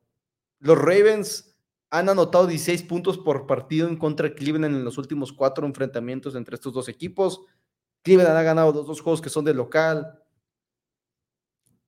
[0.60, 1.56] Los Ravens
[1.90, 6.34] han anotado 16 puntos por partido en contra de Cleveland en los últimos cuatro enfrentamientos
[6.34, 7.40] entre estos dos equipos.
[8.08, 10.18] Cleveland ha ganado los dos juegos que son de local.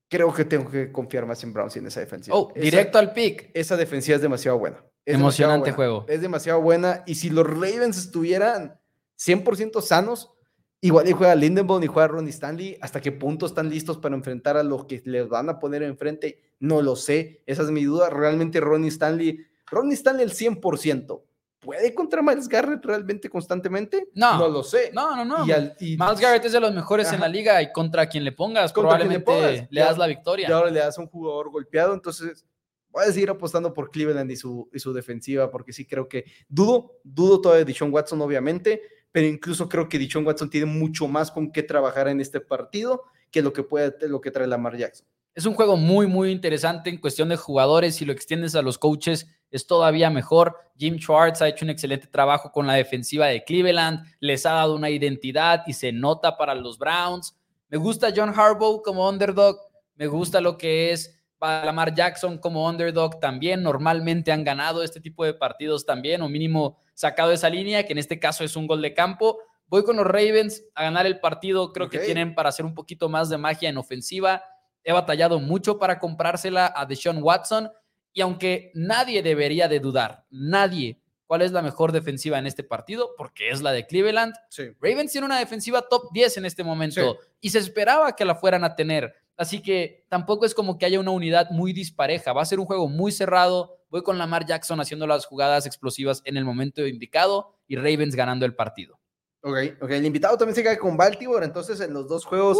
[0.07, 2.37] Creo que tengo que confiar más en Browns y en esa defensiva.
[2.37, 3.51] Oh, directo al pick.
[3.55, 4.85] Esa defensiva es demasiado buena.
[5.07, 6.05] Emocionante juego.
[6.09, 7.05] Es demasiado buena.
[7.07, 8.79] Y si los Ravens estuvieran
[9.19, 10.35] 100% sanos,
[10.83, 12.77] igual y juega Lindenbaum y juega Ronnie Stanley.
[12.83, 16.53] ¿Hasta qué punto están listos para enfrentar a los que les van a poner enfrente?
[16.59, 17.43] No lo sé.
[17.47, 18.11] Esa es mi duda.
[18.11, 19.39] Realmente Ronnie Stanley,
[19.71, 21.23] Ronnie Stanley el 100%.
[21.61, 24.09] ¿Puede contra Miles Garrett realmente constantemente?
[24.15, 24.39] No.
[24.39, 24.91] No lo sé.
[24.95, 25.47] No, no, no.
[25.79, 28.73] Y Miles Garrett es de los mejores en la liga y contra quien le pongas,
[28.73, 30.49] probablemente le, das la victoria.
[30.49, 32.47] Y ahora le das a un jugador golpeado, entonces
[32.89, 36.25] voy a seguir apostando por Cleveland y su, y su defensiva, porque sí creo que
[36.49, 38.81] dudo, dudo todavía de Dishon Watson, obviamente,
[39.13, 43.05] pero incluso creo que Dishon Watson tiene mucho más con qué trabajar en este partido
[43.31, 45.07] que lo que puede, lo que trae Lamar Jackson.
[45.35, 47.95] Es un juego muy, muy interesante en cuestión de jugadores.
[47.97, 50.57] Si lo extiendes a los coaches, es todavía mejor.
[50.79, 54.75] Jim Schwartz ha hecho un excelente trabajo con la defensiva de Cleveland, les ha dado
[54.75, 57.37] una identidad y se nota para los Browns.
[57.69, 59.59] Me gusta John Harbaugh como underdog,
[59.97, 63.63] me gusta lo que es Lamar Jackson como underdog también.
[63.63, 67.99] Normalmente han ganado este tipo de partidos también, o mínimo sacado esa línea, que en
[67.99, 69.39] este caso es un gol de campo.
[69.67, 71.73] Voy con los Ravens a ganar el partido.
[71.73, 74.43] Creo que tienen para hacer un poquito más de magia en ofensiva.
[74.83, 77.71] He batallado mucho para comprársela a Deshaun Watson
[78.13, 83.15] y aunque nadie debería de dudar, nadie, cuál es la mejor defensiva en este partido,
[83.17, 84.35] porque es la de Cleveland,
[84.81, 88.65] Ravens tiene una defensiva top 10 en este momento y se esperaba que la fueran
[88.65, 89.15] a tener.
[89.37, 92.33] Así que tampoco es como que haya una unidad muy dispareja.
[92.33, 93.79] Va a ser un juego muy cerrado.
[93.89, 98.45] Voy con Lamar Jackson haciendo las jugadas explosivas en el momento indicado y Ravens ganando
[98.45, 99.01] el partido.
[99.41, 99.91] Ok, ok.
[99.93, 101.47] El invitado también se cae con Baltimore.
[101.47, 102.59] Entonces, en los dos juegos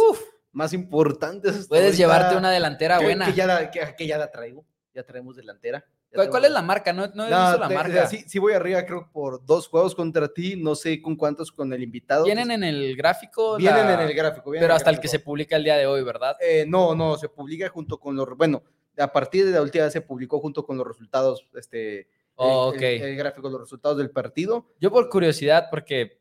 [0.53, 1.67] más importantes.
[1.67, 3.27] Puedes llevarte una delantera buena.
[3.27, 5.83] Que ya, que ya la traigo ya traemos delantera.
[6.13, 6.91] ¿Cuál, es la marca?
[6.91, 8.05] No, no he visto la marca.
[8.07, 10.55] Sí, sí, voy arriba, creo, por dos juegos contra ti.
[10.57, 12.25] No sé con cuántos con el invitado.
[12.25, 13.55] ¿Vienen en el gráfico?
[13.57, 14.51] Vienen en el gráfico.
[14.51, 16.35] pero hasta el que se publica el día de hoy, ¿verdad?
[16.41, 18.27] Eh, no, no, se publica junto con los.
[18.37, 18.61] Bueno,
[18.97, 22.75] a partir de la última vez se publicó junto con los resultados, este, Oh, el,
[22.77, 22.81] ok.
[22.81, 24.73] el- el gráfico de los resultados del partido.
[24.79, 26.19] Yo por curiosidad, porque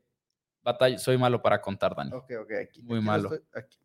[0.62, 2.12] batalla, soy malo para contar, Dani.
[2.12, 2.82] Ok, ok, aquí.
[2.82, 3.34] Muy aquí malo.
[3.34, 3.78] estoy- aquí.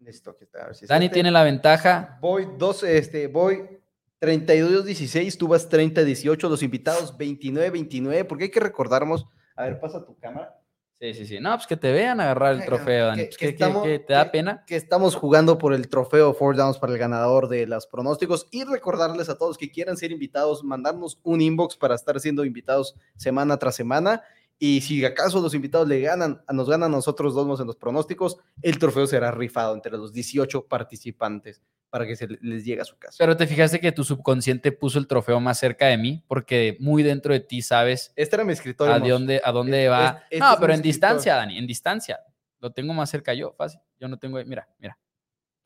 [0.00, 0.72] Listo, está.
[0.74, 1.14] si Dani este.
[1.14, 2.18] tiene la ventaja.
[2.20, 3.80] Voy 12, este, voy
[4.20, 9.26] 32-16, tú vas 30-18, los invitados 29-29, porque hay que recordarnos,
[9.56, 10.58] a ver, pasa tu cámara,
[11.00, 11.40] Sí, sí, sí.
[11.40, 13.28] No, pues que te vean agarrar el trofeo, Dani.
[13.28, 13.98] que- Pues, que.
[13.98, 14.64] ¿Te da pena?
[14.66, 18.64] que estamos jugando por el trofeo Four Downs para el ganador de los pronósticos y
[18.64, 23.58] recordarles a todos que quieran ser invitados, mandarnos un inbox para estar siendo invitados semana
[23.58, 24.22] tras semana.
[24.66, 28.38] Y si acaso los invitados le ganan, nos ganan a nosotros dos en los pronósticos,
[28.62, 32.96] el trofeo será rifado entre los 18 participantes para que se les llegue a su
[32.96, 33.16] casa.
[33.18, 37.02] Pero te fijaste que tu subconsciente puso el trofeo más cerca de mí, porque muy
[37.02, 38.94] dentro de ti sabes Este era mi escritorio.
[38.94, 39.08] a Mos.
[39.08, 40.22] dónde, a dónde Este- va.
[40.30, 40.82] este- no, pero en escritorio.
[40.82, 42.20] distancia, Dani, en distancia.
[42.60, 43.80] Lo tengo más cerca yo, fácil.
[44.00, 44.98] Yo no tengo, mira, mira.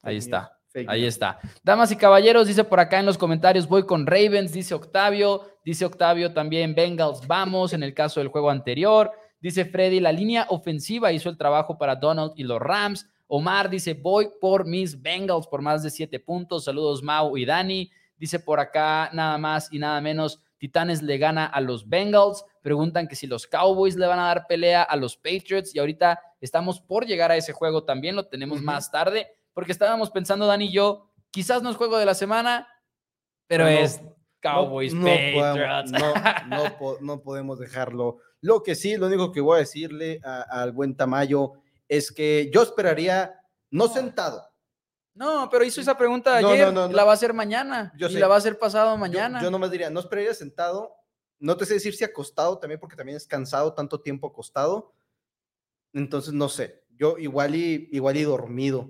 [0.03, 0.58] Ahí está.
[0.87, 1.38] Fake Ahí está.
[1.62, 5.85] Damas y caballeros, dice por acá en los comentarios, voy con Ravens, dice Octavio, dice
[5.85, 9.11] Octavio también Bengals, vamos, en el caso del juego anterior.
[9.41, 13.09] Dice Freddy, la línea ofensiva hizo el trabajo para Donald y los Rams.
[13.29, 16.64] Omar dice, voy por mis Bengals por más de siete puntos.
[16.64, 17.91] Saludos Mau y Dani.
[18.17, 22.45] Dice por acá nada más y nada menos, Titanes le gana a los Bengals.
[22.62, 26.21] Preguntan que si los Cowboys le van a dar pelea a los Patriots y ahorita
[26.41, 30.66] estamos por llegar a ese juego también, lo tenemos más tarde, porque estábamos pensando Dani
[30.66, 32.68] y yo, quizás no es juego de la semana,
[33.49, 34.01] pero no- es
[34.40, 35.90] Cowboys no, Patriots.
[35.90, 36.14] podemos, no,
[36.64, 38.18] no po- no podemos dejarlo.
[38.40, 41.55] Lo que sí, lo único que voy a decirle al buen Tamayo
[41.88, 43.35] es que yo esperaría,
[43.73, 44.49] no sentado.
[45.14, 46.94] No, pero hizo esa pregunta ayer, no, no, no.
[46.94, 48.21] la va a hacer mañana Yo y sé.
[48.21, 49.42] la va a hacer pasado Yo- mañana.
[49.42, 50.94] Yo, nomás diría, no esperaría sentado.
[51.40, 54.94] No te sé decir si acostado también, porque también es cansado tanto tiempo acostado.
[55.92, 56.85] Entonces, no sé.
[56.97, 58.88] Yo igual y, igual y dormido.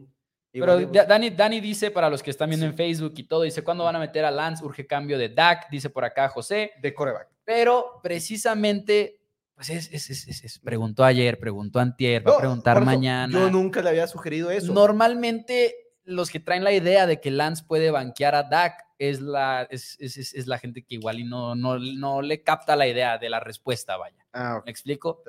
[0.53, 2.71] Pero Dani, Dani dice para los que están viendo Sí.
[2.71, 4.65] en Facebook y todo, dice, ¿cuándo van a meter a Lance?
[4.65, 6.73] Urge cambio de Dak, dice por acá José.
[6.81, 7.29] de coreback.
[7.45, 9.21] Pero precisamente,
[9.55, 13.33] pues es, es- es- es- preguntó ayer, preguntó antier, va a preguntar eso, mañana.
[13.33, 14.73] Yo nunca le había sugerido eso.
[14.73, 19.67] Normalmente los que traen la idea de que Lance puede banquear a Dak es la,
[19.71, 22.87] es, es- es- es la gente que igual y no, no, no le capta la
[22.89, 24.25] idea de la respuesta, vaya.
[24.33, 24.63] Ah.
[24.65, 25.23] ¿Me explico?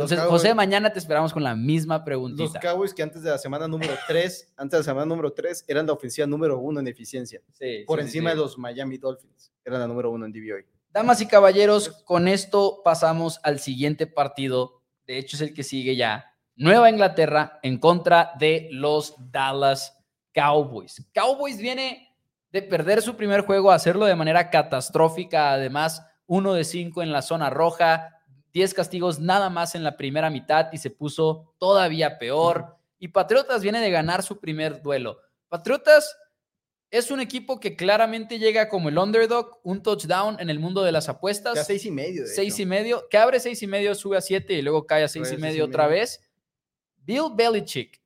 [0.00, 2.60] Entonces, Cowboys- José, mañana te esperamos con la misma Los preguntita.
[2.60, 5.86] Cowboys que antes de la semana número 3, antes de la semana número 3, eran
[5.86, 7.40] la ofensiva número uno en eficiencia.
[7.52, 8.36] Sí, Por sí, encima sí.
[8.36, 9.52] de los Miami Dolphins.
[9.64, 10.62] Eran la número uno en DVOA.
[10.92, 14.82] Damas y caballeros, con esto pasamos al siguiente partido.
[15.06, 16.26] De hecho, es el que sigue ya.
[16.56, 19.96] Nueva Inglaterra en contra de los Dallas
[20.34, 21.06] Cowboys.
[21.14, 22.08] Cowboys viene
[22.52, 25.52] de perder su primer juego, a hacerlo de manera catastrófica.
[25.52, 28.19] Además, uno de cinco en la zona roja,
[28.52, 32.76] 10 castigos nada más en la primera mitad y se puso todavía peor.
[32.98, 35.20] Y Patriotas viene de ganar su primer duelo.
[35.48, 36.16] Patriotas
[36.90, 40.92] es un equipo que claramente llega como el underdog, un touchdown en el mundo de
[40.92, 41.54] las apuestas.
[41.54, 42.22] Ya seis y medio.
[42.22, 42.62] de seis hecho.
[42.62, 45.28] y medio, que abre seis y medio, sube a siete y luego cae a seis
[45.32, 46.00] y medio seis y otra medio.
[46.00, 46.20] vez.
[46.96, 48.00] Bill Belichick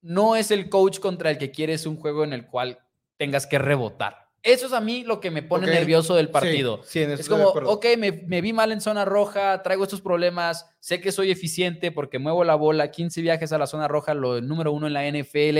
[0.00, 2.78] no es el coach contra el que quieres un juego en el cual
[3.16, 4.23] tengas que rebotar.
[4.44, 6.82] Eso es a mí lo que me pone nervioso del Sí, partido.
[6.84, 10.02] Sí, en eso Es como, ok, me, me vi mal en zona roja, traigo estos
[10.02, 14.12] problemas, sé que soy eficiente porque muevo la bola, 15 viajes a la zona roja,
[14.12, 15.58] lo número uno en la NFL,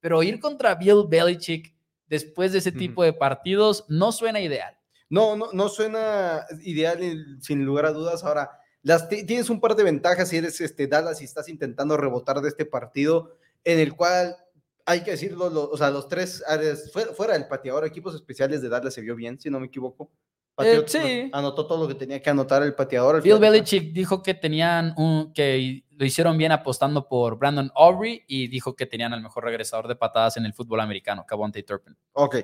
[0.00, 1.74] pero ir contra Bill Belichick
[2.08, 4.76] después de ese tipo de partidos no suena ideal.
[5.08, 8.22] No, no, no suena ideal en- sin lugar a dudas.
[8.22, 8.50] Ahora,
[8.82, 12.40] las, ti- tienes un par de ventajas si eres este, Dallas y estás intentando rebotar
[12.42, 14.36] de este partido, en el cual
[14.86, 18.62] hay que decirlo, lo- o sea, los tres, áreas- fuera, fuera del pateador, equipos especiales
[18.62, 20.10] de Dallas se vio bien, si no me equivoco.
[20.54, 21.28] Patriot- sí.
[21.34, 23.16] Anotó todo lo que tenía que anotar el pateador.
[23.16, 23.38] al Bill.
[23.38, 28.74] Belichick dijo que tenían un, que lo hicieron bien apostando por Brandon Aubrey y dijo
[28.74, 31.94] que tenían al mejor regresador de patadas en el fútbol americano, Cavonte Turpin.
[32.12, 32.36] Ok,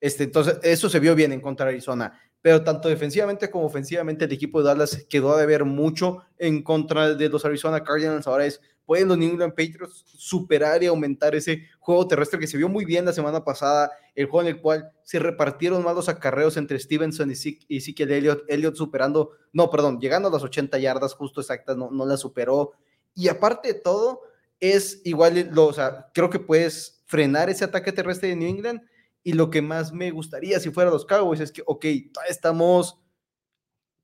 [0.00, 4.24] este, entonces eso se vio bien en contra de Arizona, pero tanto defensivamente como ofensivamente
[4.24, 8.26] el equipo de Dallas quedó a deber mucho en contra de los Arizona Cardinals.
[8.26, 12.56] Ahora es, pueden los New England Patriots superar y aumentar ese juego terrestre que se
[12.56, 16.08] vio muy bien la semana pasada, el juego en el cual se repartieron más los
[16.08, 21.14] acarreos entre Stevenson y Ezekiel Elliott, Elliott superando, no, perdón, llegando a las 80 yardas
[21.14, 22.72] justo exactas, no, no la superó.
[23.14, 24.22] Y aparte de todo,
[24.60, 28.80] es igual, lo, o sea, creo que puedes frenar ese ataque terrestre de New England
[29.28, 31.84] y lo que más me gustaría si fuera los Cowboys es que, ok,
[32.28, 32.98] estamos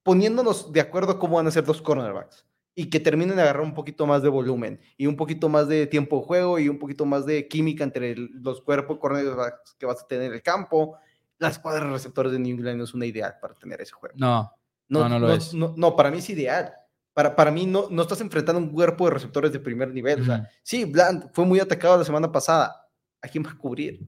[0.02, 3.72] poniéndonos de acuerdo cómo van a ser los cornerbacks y que terminen de agarrar un
[3.74, 7.06] poquito más de volumen y un poquito más de tiempo de juego y un poquito
[7.06, 10.96] más de química entre el- los cuerpos cornerbacks que vas a tener en el campo.
[11.38, 14.14] La escuadra de receptores de New England no es una ideal para tener ese juego.
[14.18, 14.52] No,
[14.88, 15.54] No, no lo es.
[15.54, 16.74] No, no, para mí es ideal.
[17.14, 20.20] Para, para mí no, no estás enfrentando un cuerpo de receptores de primer nivel.
[20.20, 22.86] O sea, sí, Bland fue muy atacado la semana pasada.
[23.22, 24.06] ¿A quién va a cubrir?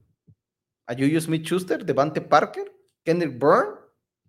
[0.87, 2.71] A Juju Smith-Schuster, Devante Parker,
[3.03, 3.75] Kendrick Byrne.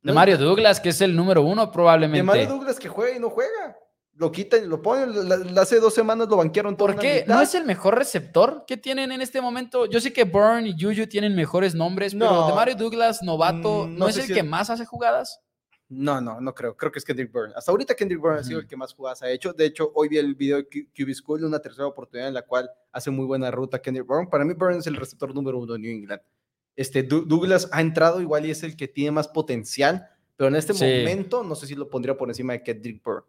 [0.02, 2.18] De Mario Douglas, que es el número uno probablemente.
[2.18, 3.76] De Mario Douglas que juega y no juega.
[4.14, 5.56] Lo quitan y lo ponen.
[5.56, 6.88] hace dos semanas lo banquearon todo.
[6.88, 7.24] ¿Por qué?
[7.26, 9.86] ¿No es el mejor receptor que tienen en este momento?
[9.86, 13.98] Yo sé que Byrne y Juju tienen mejores nombres, pero de Mario Douglas, novato, ¿no,
[13.98, 15.40] ¿no es el que más hace jugadas?
[15.88, 16.76] No, no, no creo.
[16.76, 17.54] Creo que es Kendrick Byrne.
[17.56, 19.52] Hasta ahorita Kendrick Byrne ha sido el que más jugadas ha hecho.
[19.54, 22.68] De hecho, hoy vi el video de QB School, una tercera oportunidad en la cual
[22.92, 24.28] hace muy buena ruta Kendrick Byrne.
[24.28, 26.20] Para mí, Byrne es el receptor número uno de New England.
[26.78, 30.72] Este, Douglas ha entrado igual y es el que tiene más potencial, pero en este
[30.72, 33.26] momento no sé si lo pondría por encima de Kendrick Byrne.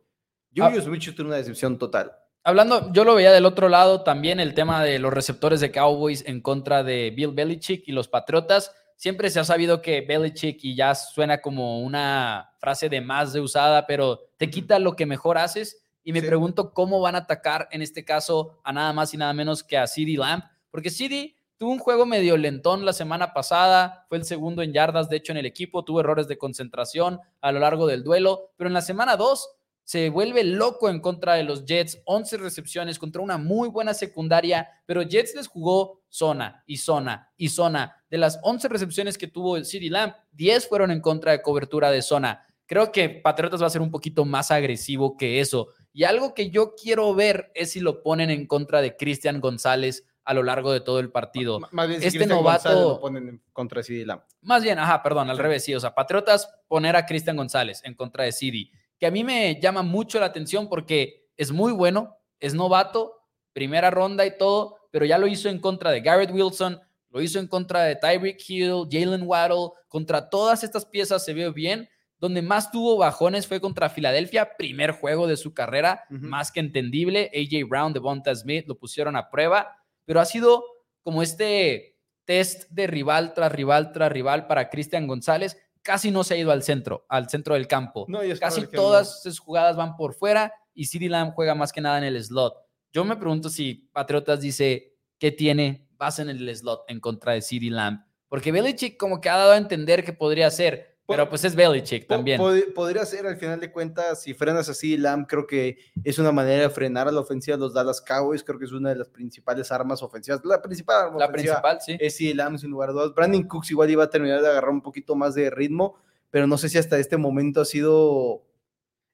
[0.55, 2.11] Julius ah, tiene una decepción total.
[2.43, 6.23] Hablando, yo lo veía del otro lado también el tema de los receptores de Cowboys
[6.27, 10.75] en contra de Bill Belichick y los Patriotas siempre se ha sabido que Belichick, y
[10.75, 15.39] ya suena como una frase de más de usada, pero te quita lo que mejor
[15.39, 15.81] haces.
[16.03, 19.33] Y me pregunto cómo van a atacar en este caso a nada más y nada
[19.33, 24.05] menos que a CD Lamb, porque CD tuvo un juego medio lentón la semana pasada,
[24.07, 27.51] fue el segundo en yardas, de hecho, en el equipo, tuvo errores de concentración a
[27.51, 29.49] lo largo del duelo, pero en la semana 2
[29.83, 34.69] se vuelve loco en contra de los Jets, 11 recepciones contra una muy buena secundaria,
[34.85, 38.03] pero Jets les jugó zona y zona y zona.
[38.09, 41.91] De las 11 recepciones que tuvo el City Lamp, 10 fueron en contra de cobertura
[41.91, 42.45] de zona.
[42.67, 45.69] Creo que Patriotas va a ser un poquito más agresivo que eso.
[45.91, 50.05] Y algo que yo quiero ver es si lo ponen en contra de Cristian González
[50.29, 51.59] a lo largo de todo el partido.
[51.71, 54.21] Más bien, este novato lo ponen en contra CD Lamb.
[54.43, 55.73] Más bien, ajá, perdón, al revés, sí.
[55.73, 59.59] O sea, Patriotas poner a Cristian González en contra de CD que a mí me
[59.59, 65.03] llama mucho la atención porque es muy bueno, es novato, primera ronda y todo, pero
[65.03, 68.87] ya lo hizo en contra de Garrett Wilson, lo hizo en contra de Tyreek Hill,
[68.91, 71.89] Jalen Waddle, contra todas estas piezas se vio bien.
[72.19, 77.31] Donde más tuvo bajones fue contra Filadelfia, primer juego de su carrera, más que entendible.
[77.33, 79.78] AJ Brown, Devonta Smith lo pusieron a prueba,
[80.09, 80.63] pero ha sido
[81.03, 86.33] como este test de rival tras rival tras rival para Cristian González casi no se
[86.33, 88.07] ha ido al centro, al centro del campo.
[88.39, 92.05] casi todas sus jugadas van por fuera y CeeDee Lamb juega más que nada en
[92.05, 92.55] el slot.
[92.91, 97.43] Yo me pregunto si Patriotas dice que tiene base en el slot en contra de
[97.43, 101.43] CeeDee Lamb, porque Belichick como que ha dado a entender que podría ser, pero pues
[101.43, 102.39] es Belichick también.
[102.73, 106.63] podría ser, al final de cuentas, si frenas así, Lamb creo que es una manera
[106.63, 108.43] de frenar a la ofensiva de los Dallas Cowboys.
[108.43, 110.39] Creo que es una de las principales armas ofensivas.
[110.45, 111.97] La principal arma la principal, sí.
[111.99, 113.13] Es si Lamb sin lugar a dudas.
[113.13, 115.97] Brandon Cooks igual iba a terminar de agarrar un poquito más de ritmo,
[116.29, 118.45] pero no sé si hasta este momento ha sido.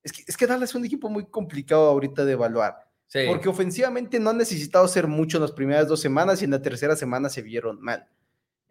[0.03, 2.85] Es que, es que Dallas es un equipo muy complicado ahorita de evaluar.
[3.27, 6.61] Porque ofensivamente no han necesitado hacer mucho en las primeras dos semanas y en la
[6.61, 8.07] tercera semana se vieron mal.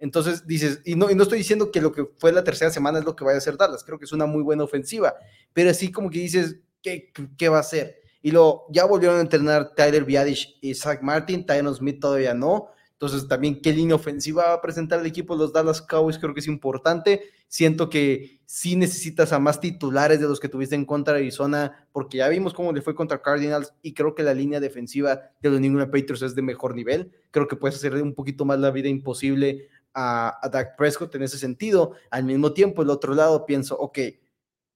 [0.04, 2.98] Entonces dices, y no, y no estoy diciendo que lo que fue la tercera semana
[2.98, 5.14] es lo que vaya a hacer Dallas, creo que es una muy buena ofensiva,
[5.54, 8.02] pero así como que dices, ¿qué, qué va a hacer?
[8.20, 12.68] Y lo, ya volvieron a entrenar Tyler Biadish y Zach Martin, Tyron Smith todavía no,
[12.92, 16.34] entonces también qué línea ofensiva va a presentar el equipo de los Dallas Cowboys creo
[16.34, 20.84] que es importante, siento que sí necesitas a más titulares de los que tuviste en
[20.84, 24.34] contra de Arizona, porque ya vimos cómo le fue contra Cardinals y creo que la
[24.34, 27.94] línea defensiva de los New England Patriots es de mejor nivel, creo que puedes hacer
[27.94, 31.92] un poquito más la vida imposible a, a Dak Prescott en ese sentido.
[32.10, 33.98] Al mismo tiempo, el otro lado pienso, ok,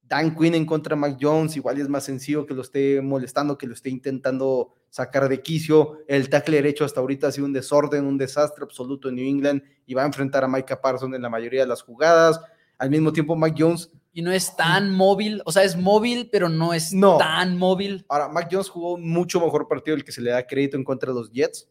[0.08, 3.58] Dan Quinn en contra de Mac Jones, igual es más sencillo que lo esté molestando,
[3.58, 5.98] que lo esté intentando sacar de quicio.
[6.08, 9.62] El tackle derecho hasta ahorita ha sido un desorden, un desastre absoluto en New England
[9.86, 12.40] y va a enfrentar a Micah Parsons en la mayoría de las jugadas.
[12.78, 13.90] Al mismo tiempo, Mac Jones.
[14.14, 18.06] Y no es tan móvil, o sea, es móvil, pero no es tan móvil.
[18.08, 20.84] Ahora, Mac Jones jugó un mucho mejor partido del que se le da crédito en
[20.84, 21.68] contra de los Jets.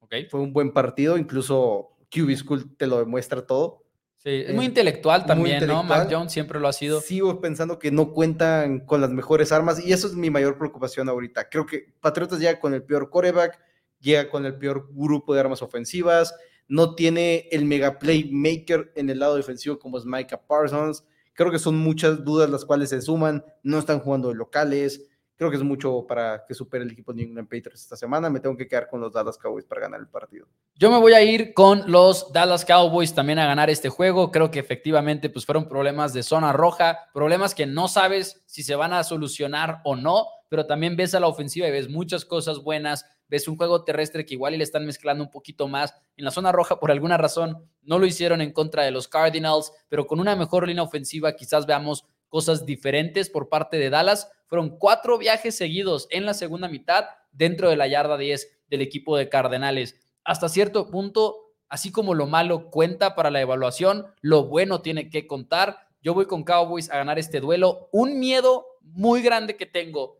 [0.00, 0.14] Ok.
[0.30, 3.84] Fue un buen partido, incluso QB School te lo demuestra todo.
[4.18, 5.84] Sí, es muy intelectual también, ¿no?
[5.84, 7.00] Mac Jones siempre lo ha sido.
[7.00, 11.08] Sigo pensando que no cuentan con las mejores armas y eso es mi mayor preocupación
[11.08, 11.48] ahorita.
[11.48, 13.60] Creo que Patriotas llega con el peor coreback,
[14.00, 16.34] llega con el peor grupo de armas ofensivas,
[16.66, 21.04] no tiene el mega playmaker en el lado defensivo como es Micah Parsons.
[21.34, 25.50] Creo que son muchas dudas las cuales se suman, no están jugando de locales creo
[25.50, 28.30] que es mucho para que supere el equipo de New England Patriots esta semana.
[28.30, 30.46] Me tengo que quedar con los Dallas Cowboys para ganar el partido.
[30.74, 34.30] Yo me voy a ir con los Dallas Cowboys también a ganar este juego.
[34.30, 38.74] Creo que efectivamente pues fueron problemas de zona roja, problemas que no sabes si se
[38.74, 42.62] van a solucionar o no, pero también ves a la ofensiva y ves muchas cosas
[42.62, 43.04] buenas.
[43.28, 45.94] Ves un juego terrestre que igual y le están mezclando un poquito más.
[46.16, 49.72] En la zona roja, por alguna razón, no lo hicieron en contra de los Cardinals,
[49.88, 54.30] pero con una mejor línea ofensiva quizás veamos cosas diferentes por parte de Dallas.
[54.46, 59.16] Fueron cuatro viajes seguidos en la segunda mitad dentro de la yarda 10 del equipo
[59.16, 60.00] de Cardenales.
[60.24, 65.26] Hasta cierto punto, así como lo malo cuenta para la evaluación, lo bueno tiene que
[65.26, 65.88] contar.
[66.00, 67.88] Yo voy con Cowboys a ganar este duelo.
[67.92, 70.18] Un miedo muy grande que tengo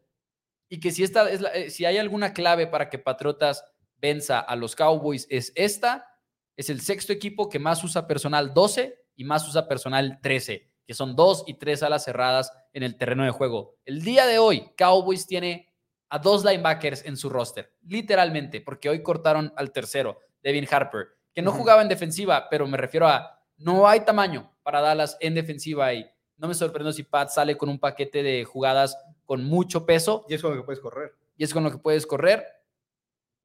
[0.69, 3.65] y que si, esta es eh, si hay alguna clave para que Patriotas
[3.99, 6.07] venza a los Cowboys es esta,
[6.57, 10.95] es el sexto equipo que más usa personal 12 y más usa personal 13, que
[10.95, 13.77] son dos y tres alas cerradas en el terreno de juego.
[13.85, 15.73] El día de hoy, Cowboys tiene
[16.09, 21.43] a dos linebackers en su roster, literalmente, porque hoy cortaron al tercero, Devin Harper, que
[21.43, 25.93] no jugaba en defensiva, pero me refiero a no hay tamaño para Dallas en defensiva
[25.95, 30.27] y no me sorprendo si Pat sale con un paquete de jugadas con mucho peso.
[30.29, 31.15] Y es con lo que puedes correr.
[31.37, 32.45] Y es con lo que puedes correr.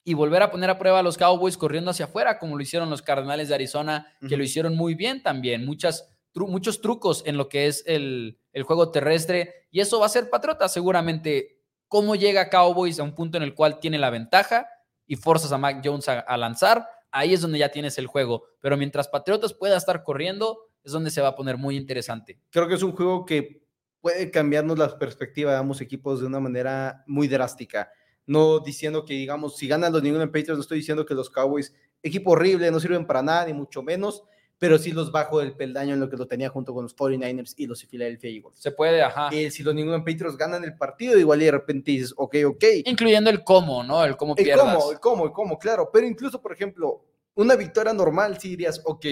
[0.04, 2.90] Y volver a poner a prueba a los Cowboys corriendo hacia afuera, como lo hicieron
[2.90, 5.66] los Cardenales de Arizona, que lo hicieron muy bien también.
[5.66, 9.68] Muchas, muchos trucos en lo que es el, el juego terrestre.
[9.72, 11.60] Y eso va a ser Patriota seguramente.
[11.88, 14.68] ¿Cómo llega Cowboys a un punto en el cual tiene la ventaja
[15.06, 16.88] y forzas a Mac Jones a lanzar?
[17.12, 18.46] ahí es donde ya tienes el juego.
[18.60, 22.40] Pero mientras Patriotas pueda estar corriendo, es donde se va a poner muy interesante.
[22.50, 23.64] Creo que es un juego que
[24.00, 27.92] puede cambiarnos la perspectiva de ambos equipos de una manera muy drástica.
[28.26, 31.30] No diciendo que, digamos, si ganan los New England Patriots, no estoy diciendo que los
[31.30, 34.24] Cowboys, equipo horrible, no sirven para nada, ni mucho menos,
[34.62, 37.56] pero sí los bajo del peldaño en lo que lo tenía junto con los 49ers
[37.58, 38.60] y los Philadelphia Eagles.
[38.60, 39.34] Se puede, ajá.
[39.34, 42.36] Y si los New England Patriots ganan el partido, igual y de repente dices, ok,
[42.46, 42.64] ok.
[42.86, 44.06] Incluyendo el cómo, ¿no?
[44.06, 44.76] El cómo el pierdas.
[44.76, 45.90] Cómo, el cómo, el cómo, claro.
[45.92, 47.04] Pero incluso, por ejemplo,
[47.34, 49.04] una victoria normal, si dirías, ok,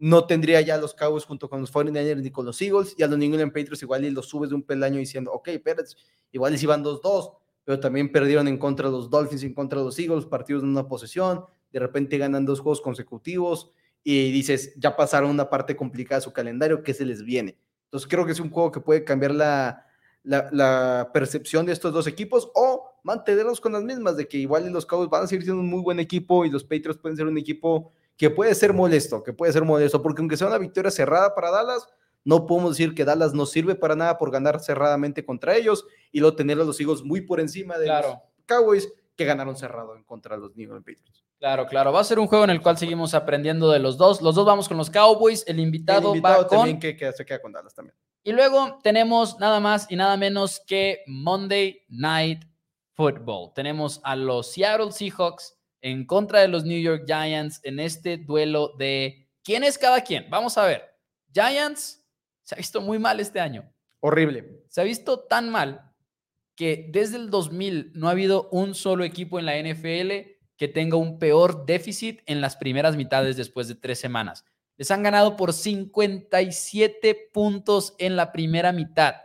[0.00, 3.06] no tendría ya los Cowboys junto con los 49ers ni con los Eagles, y a
[3.06, 5.84] los New England Patriots igual y los subes de un peldaño diciendo, ok, pero
[6.32, 9.84] igual les iban 2-2, pero también perdieron en contra de los Dolphins, en contra de
[9.84, 13.70] los Eagles, partidos en una posesión, de repente ganan dos juegos consecutivos,
[14.04, 17.56] y dices, ya pasaron una parte complicada de su calendario, ¿qué se les viene?
[17.84, 19.86] Entonces creo que es un juego que puede cambiar la,
[20.24, 24.86] la, percepción de estos dos equipos o mantenerlos con las mismas, de que igual los
[24.86, 27.38] Cowboys van a seguir siendo un muy buen equipo y los Patriots pueden ser un
[27.38, 31.34] equipo que puede ser molesto, que puede ser molesto, porque aunque sea una victoria cerrada
[31.34, 31.88] para Dallas,
[32.24, 36.20] no podemos decir que Dallas no sirve para nada por ganar cerradamente contra ellos y
[36.20, 40.04] luego tener a los hijos muy por encima de los Cowboys que ganaron cerrado en
[40.04, 41.24] contra de los New England Patriots.
[41.42, 41.92] Claro, claro.
[41.92, 44.22] Va a ser un juego en el cual seguimos aprendiendo de los dos.
[44.22, 45.42] Los dos vamos con los Cowboys.
[45.48, 47.96] El invitado, va también que, se queda con Dallas también.
[48.22, 52.44] Y luego tenemos nada más y nada menos que Monday Night
[52.92, 53.52] Football.
[53.56, 58.74] Tenemos a los Seattle Seahawks en contra de los New York Giants en este duelo
[58.78, 60.30] de quién es cada quien.
[60.30, 60.94] Vamos a ver.
[61.34, 62.06] Giants
[62.44, 63.68] se ha visto muy mal este año.
[63.98, 64.62] Horrible.
[64.68, 65.92] Se ha visto tan mal
[66.54, 70.31] que desde el 2000 no ha habido un solo equipo en la NFL
[70.62, 74.44] que tenga un peor déficit en las primeras mitades después de tres semanas.
[74.76, 79.16] Les han ganado por 57 puntos en la primera mitad.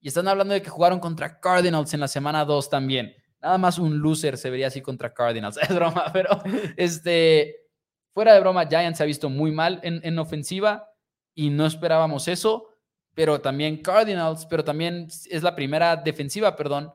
[0.00, 3.14] Y están hablando de que jugaron contra Cardinals en la semana 2 también.
[3.42, 5.58] Nada más un loser se vería así contra Cardinals.
[5.62, 6.30] Es broma, pero
[6.78, 7.56] este,
[8.14, 10.88] fuera de broma, Giants se ha visto muy mal en, en ofensiva
[11.34, 12.70] y no esperábamos eso.
[13.12, 16.90] Pero también Cardinals, pero también es la primera defensiva, perdón,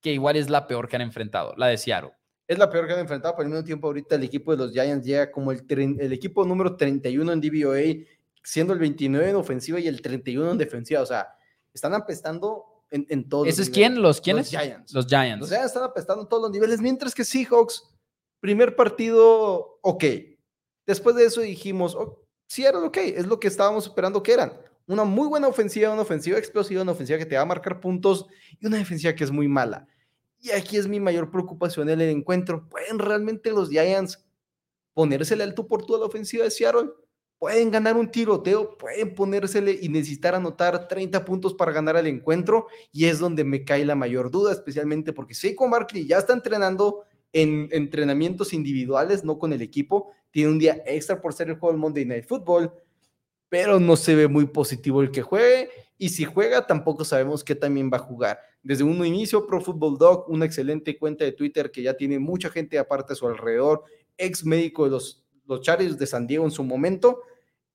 [0.00, 2.14] que igual es la peor que han enfrentado, la de Seattle
[2.46, 4.72] es la peor que han enfrentado, pero al mismo tiempo ahorita el equipo de los
[4.72, 8.06] Giants llega como el, el equipo número 31 en DVOA,
[8.42, 11.00] siendo el 29 en ofensiva y el 31 en defensiva.
[11.00, 11.28] O sea,
[11.72, 14.00] están apestando en, en todos ¿Ese es quién?
[14.00, 14.52] ¿Los quiénes?
[14.52, 14.92] Los Giants.
[14.92, 15.40] Los Giants.
[15.40, 17.82] Los Giants están apestando en todos los niveles, mientras que Seahawks,
[18.40, 20.04] primer partido, ok.
[20.86, 24.52] Después de eso dijimos, oh, sí era ok, es lo que estábamos esperando que eran.
[24.86, 28.26] Una muy buena ofensiva, una ofensiva explosiva, una ofensiva que te va a marcar puntos
[28.60, 29.88] y una defensiva que es muy mala.
[30.44, 32.68] Y aquí es mi mayor preocupación en el encuentro.
[32.68, 34.22] ¿Pueden realmente los Giants
[34.92, 36.90] ponérsele al por a la ofensiva de Seattle?
[37.38, 38.76] ¿Pueden ganar un tiroteo?
[38.76, 42.66] ¿Pueden ponérsele y necesitar anotar 30 puntos para ganar el encuentro?
[42.92, 47.04] Y es donde me cae la mayor duda, especialmente porque Seiko Barkley ya está entrenando
[47.32, 50.12] en entrenamientos individuales, no con el equipo.
[50.30, 52.70] Tiene un día extra por ser el juego del Monday Night Football,
[53.48, 55.70] pero no se ve muy positivo el que juegue.
[55.96, 59.98] Y si juega, tampoco sabemos qué también va a jugar desde un inicio, Pro Football
[59.98, 63.84] Dog, una excelente cuenta de Twitter que ya tiene mucha gente aparte a su alrededor,
[64.16, 67.20] ex médico de los, los Chargers de San Diego en su momento,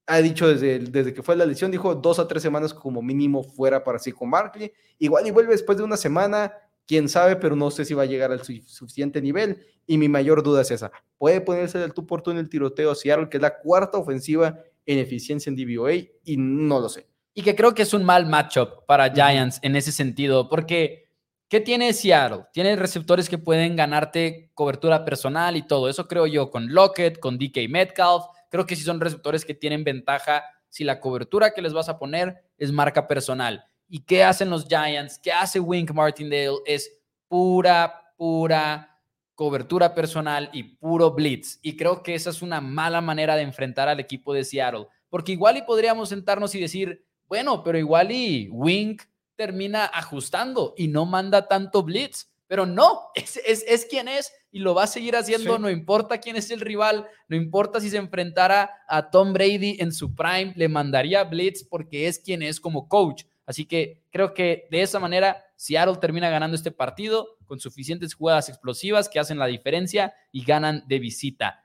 [0.07, 3.43] ha dicho desde, desde que fue la lesión, dijo dos a tres semanas como mínimo
[3.43, 4.73] fuera para sí con Barkley.
[4.97, 6.51] Igual y vuelve después de una semana,
[6.87, 9.63] quién sabe, pero no sé si va a llegar al suficiente nivel.
[9.85, 12.89] Y mi mayor duda es esa: puede ponerse del tú por tú en el tiroteo
[12.89, 17.08] a Seattle, que es la cuarta ofensiva en eficiencia en DVOA, y no lo sé
[17.39, 21.05] y que creo que es un mal matchup para Giants en ese sentido, porque
[21.47, 22.47] ¿qué tiene Seattle?
[22.51, 25.87] Tiene receptores que pueden ganarte cobertura personal y todo.
[25.87, 28.25] Eso creo yo con Lockett, con DK Metcalf.
[28.49, 31.97] Creo que sí son receptores que tienen ventaja si la cobertura que les vas a
[31.97, 33.63] poner es marca personal.
[33.87, 35.17] ¿Y qué hacen los Giants?
[35.17, 36.57] ¿Qué hace Wink Martindale?
[36.65, 36.91] Es
[37.29, 38.99] pura, pura
[39.33, 41.57] cobertura personal y puro blitz.
[41.61, 44.87] Y creo que esa es una mala manera de enfrentar al equipo de Seattle.
[45.09, 49.03] Porque igual y podríamos sentarnos y decir, bueno, pero igual y Wink
[49.35, 52.25] termina ajustando y no manda tanto blitz.
[52.47, 55.61] pero no, es, es, es quien es y lo va a seguir haciendo, Sí.
[55.61, 59.93] no importa quién es el rival, no importa si se enfrentara a Tom Brady en
[59.93, 63.25] su prime, le mandaría blitz porque es quien es como coach.
[63.45, 68.49] Así que creo que de esa manera Seattle termina ganando este partido con suficientes jugadas
[68.49, 71.63] explosivas que hacen la diferencia y ganan de visita.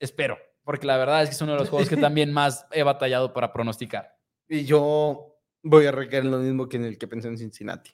[0.00, 2.82] Espero, porque la verdad es que es uno de los juegos que también más he
[2.82, 4.13] batallado para pronosticar.
[4.48, 7.90] Y yo voy a recaer en lo mismo que en el que pensé en Cincinnati.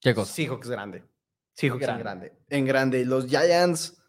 [0.00, 0.32] ¿Qué cosa?
[0.32, 1.04] Seahawks grande.
[1.54, 2.00] Seahawks Grande.
[2.00, 2.32] en grande.
[2.48, 3.04] En grande.
[3.04, 4.02] Los Giants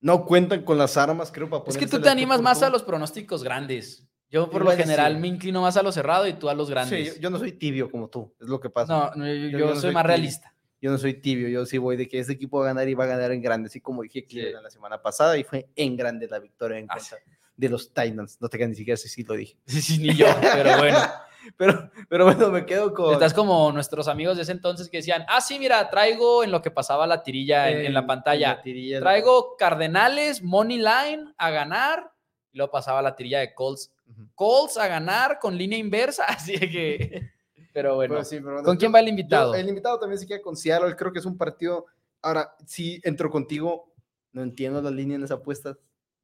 [0.00, 2.82] no cuentan con las armas, creo, para Es que tú te animas más a los
[2.82, 4.06] pronósticos grandes.
[4.28, 5.20] Yo por lo general sí.
[5.20, 7.14] me inclino más a lo cerrado y tú a los Sí, grandes.
[7.16, 8.92] yo, yo no soy tibio como tú, es lo que pasa.
[9.14, 10.16] no, no, yo, yo- yo yo no soy soy más tibio.
[10.16, 10.52] realista.
[10.80, 12.94] Yo no soy tibio, yo sí voy de que este equipo va a ganar y
[12.94, 15.96] va a ganar en grande, así como dije Cleveland la semana pasada y fue en
[15.96, 17.18] grande la victoria en Ah, contra
[17.56, 18.38] de los Titans.
[18.40, 19.56] No te quedas ni siquiera si lo dije.
[19.66, 20.98] Sí, sí, ni yo, pero bueno.
[21.56, 23.12] Pero, pero bueno, me quedo con.
[23.12, 26.60] Estás como nuestros amigos de ese entonces que decían, ah, sí, mira, traigo en lo
[26.60, 28.60] que pasaba la tirilla en, en la pantalla.
[28.62, 32.10] tirilla, Traigo Cardenales, Money Line a ganar.
[32.50, 33.92] Y luego pasaba la tirilla de Colts.
[34.10, 34.28] Ujú.
[34.34, 36.24] Colts a ganar con línea inversa.
[36.28, 37.30] Así que,
[37.72, 38.16] pero bueno.
[38.16, 39.54] Pues sí, pero ¿Con yo- quién va el yo- invitado?
[39.54, 40.96] el invitado también se queda con Seattle.
[40.96, 41.86] Creo que es un partido.
[42.22, 43.92] Ahora, sí, entro contigo.
[44.32, 45.78] No entiendo la línea en esa apuesta.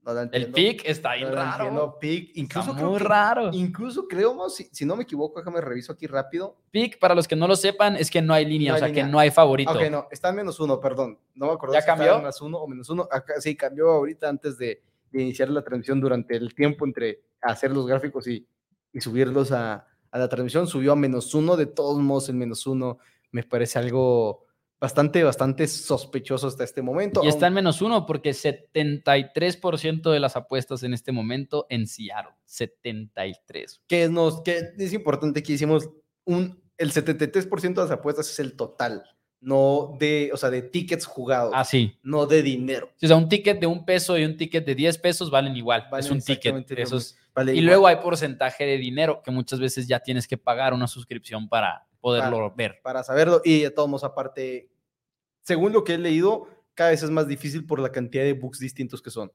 [0.05, 1.65] No la El pick está no ahí la raro.
[1.65, 2.33] entiendo, pick.
[2.35, 3.51] Incluso creo muy que- raro.
[3.53, 6.57] Incluso creo, si, si no me equivoco, déjame reviso aquí rápido.
[6.73, 8.81] Pick, para los que no lo sepan, es que no hay línea, No o hay
[8.81, 9.05] sea línea.
[9.05, 9.71] que no hay favorito.
[9.71, 11.19] Ok, no, está en menos uno, perdón.
[11.37, 12.17] No me acuerdo ¿Ya si estaba cambió?
[12.17, 13.07] en más uno o menos uno.
[13.11, 14.83] Acá sí cambió ahorita antes de,
[15.13, 18.45] de iniciar la transmisión durante el tiempo entre hacer los gráficos y,
[18.93, 20.67] y subirlos a, a la transmisión.
[20.67, 21.57] Subió a menos uno.
[21.57, 22.99] De todos modos, el menos uno
[23.31, 24.47] me parece algo
[24.83, 27.23] bastante, bastante sospechoso hasta este momento.
[27.25, 32.33] Y está en menos uno porque 73% de las apuestas en este momento en Seattle.
[32.45, 33.81] 73.
[33.87, 35.89] que, nos, que es importante que hicimos
[36.25, 39.05] un, el 73% de las apuestas es el total,
[39.41, 41.99] no de, o sea, de tickets jugados, Así.
[42.03, 42.91] no de dinero.
[43.03, 45.85] O sea, un ticket de un peso y un ticket de 10 pesos valen igual.
[45.85, 46.37] es Valen un ticket.
[46.55, 47.67] exactamente lo Eso es- Vale Y igual.
[47.67, 51.87] luego hay porcentaje de dinero que muchas veces ya tienes que pagar una suscripción para
[51.99, 52.81] poderlo ver.
[52.83, 53.41] para saberlo.
[53.43, 54.69] Y de todos modos, aparte,
[55.43, 58.59] según lo que he leído, cada vez es más difícil por la cantidad de books
[58.59, 59.31] distintos que son.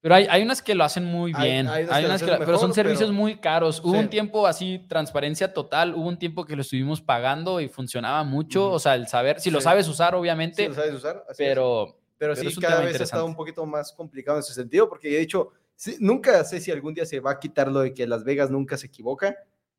[0.00, 1.66] Pero hay, hay unas que lo hacen muy bien.
[1.66, 3.80] hay Hay, unas que lo unas que hacen lo- pero son servicios pero- muy caros.
[3.82, 3.98] Hubo Sí.
[3.98, 5.94] un tiempo así, transparencia total.
[5.94, 8.70] Hubo un tiempo que lo estuvimos pagando y funcionaba mucho.
[8.70, 9.64] O sea, el saber, si lo Sí.
[9.64, 10.68] sabes usar, Sí, obviamente.
[10.68, 13.24] lo sabes usar, pero pero pero sí, cada vez está interesante.
[13.26, 16.94] un poquito más complicado en ese sentido, porque de hecho, sí, nunca sé si algún
[16.94, 19.36] día se va a quitar lo de que Las Vegas nunca se equivoca,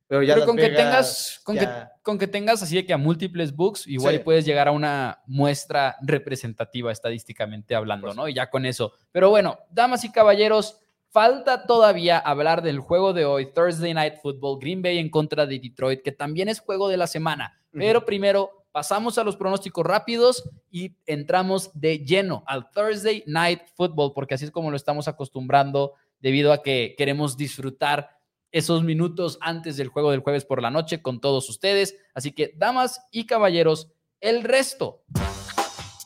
[0.09, 1.69] pero ya Pero con que tengas, con, que,
[2.01, 4.21] con que tengas así de que a múltiples books, igual Sí.
[4.23, 8.27] puedes llegar a una muestra representativa estadísticamente hablando, Pues ¿no?
[8.27, 8.91] Y ya con eso.
[9.11, 10.79] Pero bueno, damas y caballeros,
[11.11, 15.59] falta todavía hablar del juego de hoy, Thursday Night Football, Green Bay en contra de
[15.59, 17.61] Detroit, que también es juego de la semana.
[17.71, 24.13] Pero primero pasamos a los pronósticos rápidos y entramos de lleno al Thursday Night Football,
[24.13, 28.18] porque así es como lo estamos acostumbrando debido a que queremos disfrutar
[28.51, 31.95] esos minutos antes del juego del jueves por la noche con todos ustedes.
[32.13, 35.03] Así que, damas y caballeros, el resto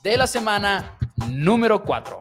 [0.03, 0.97] de la semana
[1.29, 2.19] número 4.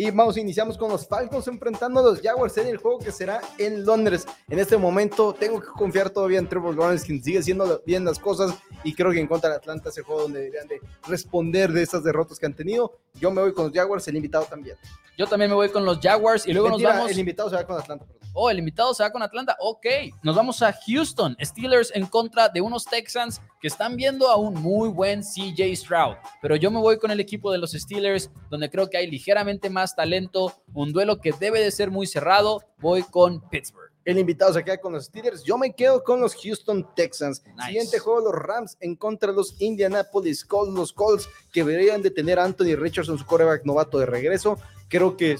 [0.00, 3.40] Y vamos, iniciamos con los Falcons enfrentando a los Jaguars en el juego que será
[3.58, 4.26] en Londres.
[4.48, 8.20] En este momento tengo que confiar todavía en Trevor Lawrence, quien sigue haciendo bien las
[8.20, 11.72] cosas y creo que en contra de Atlanta es el juego donde deberían de responder
[11.72, 12.92] de esas derrotas que han tenido.
[13.14, 14.76] Yo me voy con los Jaguars, el invitado también.
[15.18, 17.10] Yo también me voy con los Jaguars y luego Mentira, nos vamos...
[17.10, 18.06] El invitado se va con Atlanta.
[18.32, 19.56] Oh, el invitado se va con Atlanta.
[19.60, 19.86] Ok,
[20.22, 21.36] nos vamos a Houston.
[21.40, 26.16] Steelers en contra de unos Texans que están viendo a un muy buen CJ Stroud.
[26.40, 29.70] Pero yo me voy con el equipo de los Steelers, donde creo que hay ligeramente
[29.70, 30.54] más talento.
[30.72, 32.62] Un duelo que debe de ser muy cerrado.
[32.78, 33.88] Voy con Pittsburgh.
[34.04, 35.44] El invitado se queda con los Steelers.
[35.44, 37.42] Yo me quedo con los Houston Texans.
[37.44, 37.66] Nice.
[37.66, 40.72] Siguiente juego, los Rams en contra de los Indianapolis Colts.
[40.72, 44.58] Los Colts que deberían de tener a Anthony Richardson, su quarterback novato de regreso.
[44.88, 45.36] Creo que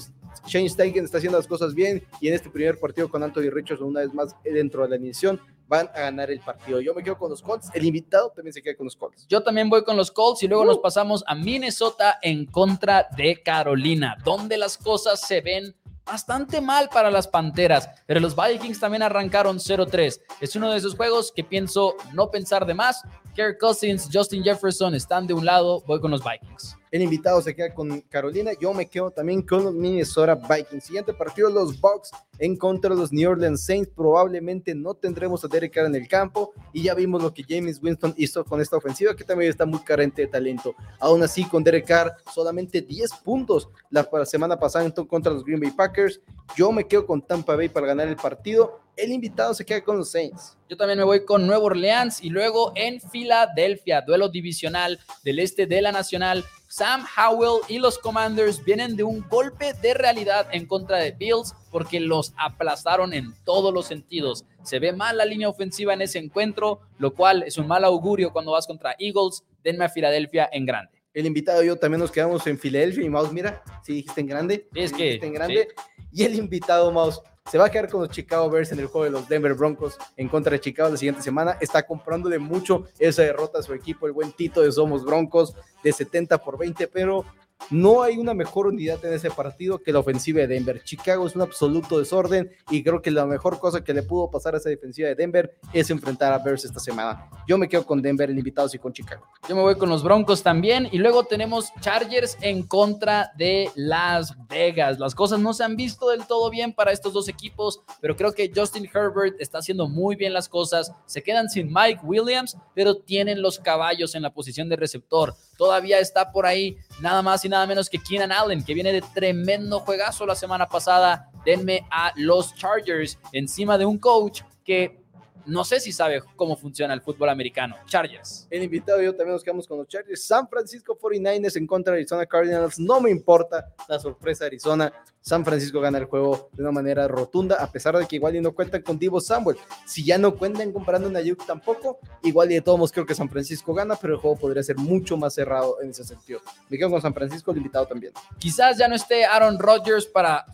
[0.47, 3.87] Shane Steichen está haciendo las cosas bien y en este primer partido con Anthony Richardson
[3.87, 6.81] una vez más dentro de la iniciación van a ganar el partido.
[6.81, 7.69] Yo me quedo con los Colts.
[7.75, 9.27] El invitado también se queda con los Colts.
[9.27, 10.67] Yo también voy con los Colts y luego Uh.
[10.67, 16.89] nos pasamos a Minnesota en contra de Carolina, donde las cosas se ven bastante mal
[16.89, 20.19] para las Panteras, pero los Vikings también arrancaron 0-3.
[20.41, 23.03] Es uno de esos juegos que pienso no pensar de más.
[23.35, 26.75] Kirk Cousins, Justin Jefferson están de un lado, voy con los Vikings.
[26.91, 28.51] El invitado se queda con Carolina.
[28.59, 30.83] Yo me quedo también con los Minnesota Vikings.
[30.83, 32.09] Siguiente partido, los Bucks
[32.39, 33.91] en contra de los New Orleans Saints.
[33.95, 36.51] Probablemente no tendremos a Derek Carr en el campo.
[36.73, 39.79] Y ya vimos lo que James Winston hizo con esta ofensiva, que también está muy
[39.81, 40.73] carente de talento.
[40.99, 45.45] Aún así, con Derek Carr, solamente 10 puntos la semana pasada en to- contra los
[45.45, 46.19] Green Bay Packers.
[46.57, 48.79] Yo me quedo con Tampa Bay para ganar el partido.
[48.99, 50.57] El invitado se queda con los Saints.
[50.67, 55.65] Yo también me voy con Nueva Orleans y luego en Filadelfia, duelo divisional del este
[55.65, 56.43] de la Nacional.
[56.67, 61.55] Sam Howell y los Commanders vienen de un golpe de realidad en contra de Bills
[61.71, 64.43] porque los aplastaron en todos los sentidos.
[64.63, 68.33] Se ve mal la línea ofensiva en ese encuentro, lo cual es un mal augurio
[68.33, 69.45] cuando vas contra Eagles.
[69.63, 70.91] Denme a Filadelfia en grande.
[71.13, 74.27] El invitado y yo también nos quedamos en Filadelfia y Mouse, mira, si dijiste en
[74.27, 74.67] grande.
[74.75, 75.69] Es que en grande.
[76.11, 79.05] Y el invitado Mouse se va a quedar con los Chicago Bears en el juego
[79.05, 81.57] de los Denver Broncos en contra de Chicago la siguiente semana.
[81.59, 85.91] Está comprándole mucho esa derrota a su equipo, el buen Tito de Somos Broncos, de
[85.91, 87.25] 70 por 20, pero
[87.69, 90.83] no hay una mejor unidad en ese partido que la ofensiva de Denver.
[90.83, 94.55] Chicago es un absoluto desorden y creo que la mejor cosa que le pudo pasar
[94.55, 97.29] a esa defensiva de Denver es enfrentar a Bears esta semana.
[97.47, 99.25] Yo me quedo con Denver, el invitado, y con Chicago.
[99.47, 104.35] Yo me voy con los Broncos también y luego tenemos Chargers en contra de Las
[104.47, 104.99] Vegas.
[104.99, 108.33] Las cosas no se han visto del todo bien para estos dos equipos, pero creo
[108.33, 110.91] que Justin Herbert está haciendo muy bien las cosas.
[111.05, 115.35] Se quedan sin Mike Williams, pero tienen los caballos en la posición de receptor.
[115.59, 119.01] Todavía está por ahí nada más y nada menos que Keenan Allen, que viene de
[119.01, 121.29] tremendo juegazo la semana pasada.
[121.43, 125.03] Denme a los Chargers encima de un coach que
[125.45, 127.75] no sé si sabe cómo funciona el fútbol americano.
[127.87, 128.47] Chargers.
[128.49, 130.23] El invitado y yo también nos quedamos con los Chargers.
[130.23, 132.79] San Francisco 49ers en contra de Arizona Cardinals.
[132.79, 134.93] No me importa la sorpresa de Arizona.
[135.21, 138.41] San Francisco gana el juego de una manera rotunda, a pesar de que igual y
[138.41, 139.57] no cuentan con Divo Samuel.
[139.85, 143.13] Si ya no cuentan comprando a Ayuk tampoco, igual y de todos modos creo que
[143.13, 146.39] San Francisco gana, pero el juego podría ser mucho más cerrado en ese sentido.
[146.69, 148.13] Me quedo con San Francisco, el invitado también.
[148.37, 150.45] Quizás ya no esté Aaron Rodgers para...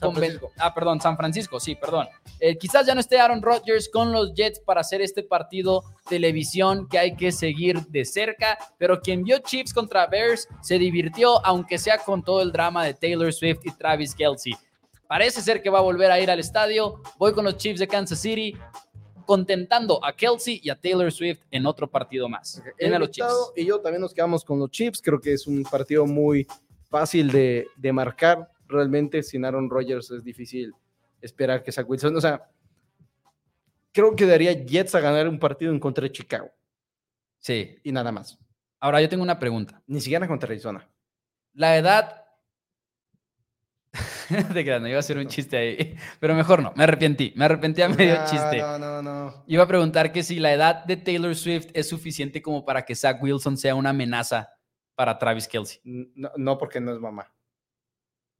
[0.58, 2.08] Ah, perdón, San Francisco, sí, perdón.
[2.40, 6.88] Eh, quizás ya no esté Aaron Rodgers con los Jets para hacer este partido televisión
[6.90, 11.78] que hay que seguir de cerca, pero quien vio Chiefs contra Bears se divirtió, aunque
[11.78, 14.56] sea con todo el drama de Taylor Swift y Travis Kelsey.
[15.08, 17.02] Parece ser que va a volver a ir al estadio.
[17.18, 18.58] Voy con los Chiefs de Kansas City,
[19.26, 22.62] contentando a Kelsey y a Taylor Swift en otro partido más.
[22.78, 23.52] En los Chiefs.
[23.56, 25.02] Y yo también nos quedamos con los Chiefs.
[25.02, 26.48] Creo que es un partido muy
[26.90, 28.52] fácil de, de marcar.
[28.68, 30.74] Realmente sin Aaron Rodgers es difícil
[31.22, 32.16] esperar que Zach Wilson.
[32.16, 32.50] O sea,
[33.92, 36.50] creo que daría Jets a ganar un partido en contra de Chicago.
[37.40, 37.78] Sí.
[37.84, 38.40] Y nada más.
[38.80, 39.82] Ahora yo tengo una pregunta.
[39.86, 40.88] Ni siquiera contra Arizona.
[41.54, 42.25] La edad
[44.54, 47.82] de grande, iba a hacer un chiste ahí, pero mejor no, me arrepentí, me arrepentí
[47.82, 48.58] a medio chiste.
[48.58, 49.44] No, no, no.
[49.48, 52.96] Iba a preguntar que si la edad de Taylor Swift es suficiente como para que
[52.96, 54.50] Zach Wilson sea una amenaza
[54.96, 55.82] para Travis Kelsey.
[55.84, 57.32] No, porque no es mamá.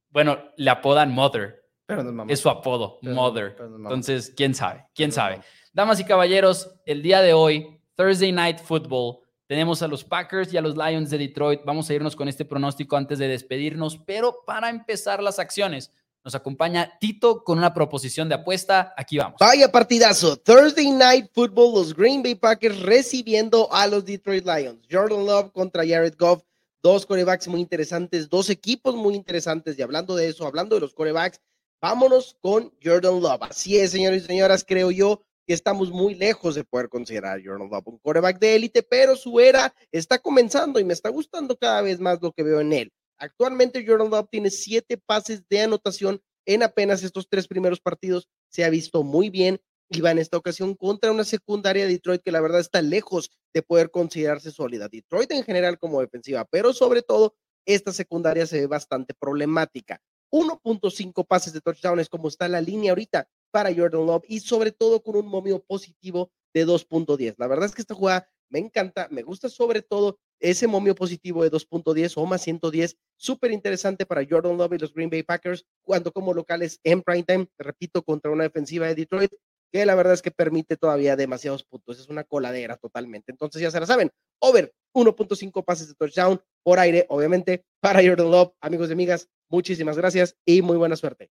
[0.10, 1.64] Bueno, le apodan Mother.
[1.86, 2.32] Pero no es mamá.
[2.32, 3.56] Es su apodo, Mother.
[3.60, 5.42] Entonces, quién sabe, quién sabe.
[5.74, 10.58] Damas y caballeros, el día de hoy, Thursday Night Football, tenemos a los Packers y
[10.58, 11.62] a los Lions de Detroit.
[11.66, 15.92] Vamos a irnos con este pronóstico antes de despedirnos, pero para empezar las acciones,
[16.24, 18.96] nos acompaña Tito con una proposición de apuesta.
[18.98, 19.38] Aquí vamos.
[19.40, 20.36] Vaya partidazo.
[20.36, 24.88] Thursday Night Football, los Green Bay Packers recibiendo a los Detroit Lions.
[24.90, 26.42] Jordan Love contra Jared Goff.
[26.82, 29.78] Dos corebacks muy interesantes, dos equipos muy interesantes.
[29.78, 31.40] Y hablando de eso, hablando de los corebacks,
[31.80, 33.44] vámonos con Jordan Love.
[33.44, 37.42] Así es, señores y señoras, creo yo que estamos muy lejos de poder considerar a
[37.44, 41.56] Jordan Love un quarterback de élite, pero su era está comenzando y me está gustando
[41.58, 42.92] cada vez más lo que veo en él.
[43.18, 48.28] Actualmente Jordan Love tiene siete pases de anotación en apenas estos tres primeros partidos.
[48.50, 52.22] Se ha visto muy bien y va en esta ocasión contra una secundaria de Detroit
[52.24, 54.90] que la verdad está lejos de poder considerarse sólida.
[54.90, 57.36] Detroit en general como defensiva, pero sobre todo
[57.66, 60.02] esta secundaria se ve bastante problemática.
[60.32, 64.74] 1.5 pases de touchdown es como está la línea ahorita para Jordan Love y sobre
[64.74, 67.36] todo con un momio positivo de 2.10.
[67.38, 71.42] La verdad es que esta jugada me encanta, me gusta sobre todo ese momio positivo
[71.42, 75.66] de 2.10 o más 110, súper interesante para Jordan Love y los Green Bay Packers
[75.84, 79.32] cuando como locales en primetime, repito, contra una defensiva de Detroit
[79.72, 81.98] que la verdad es que permite todavía demasiados puntos.
[81.98, 83.32] Es una coladera totalmente.
[83.32, 84.12] Entonces ya se la saben.
[84.40, 88.52] Over 1.5 pases de touchdown por aire, obviamente, para Jordan Love.
[88.60, 91.30] Amigos y amigas, muchísimas gracias y muy buena suerte.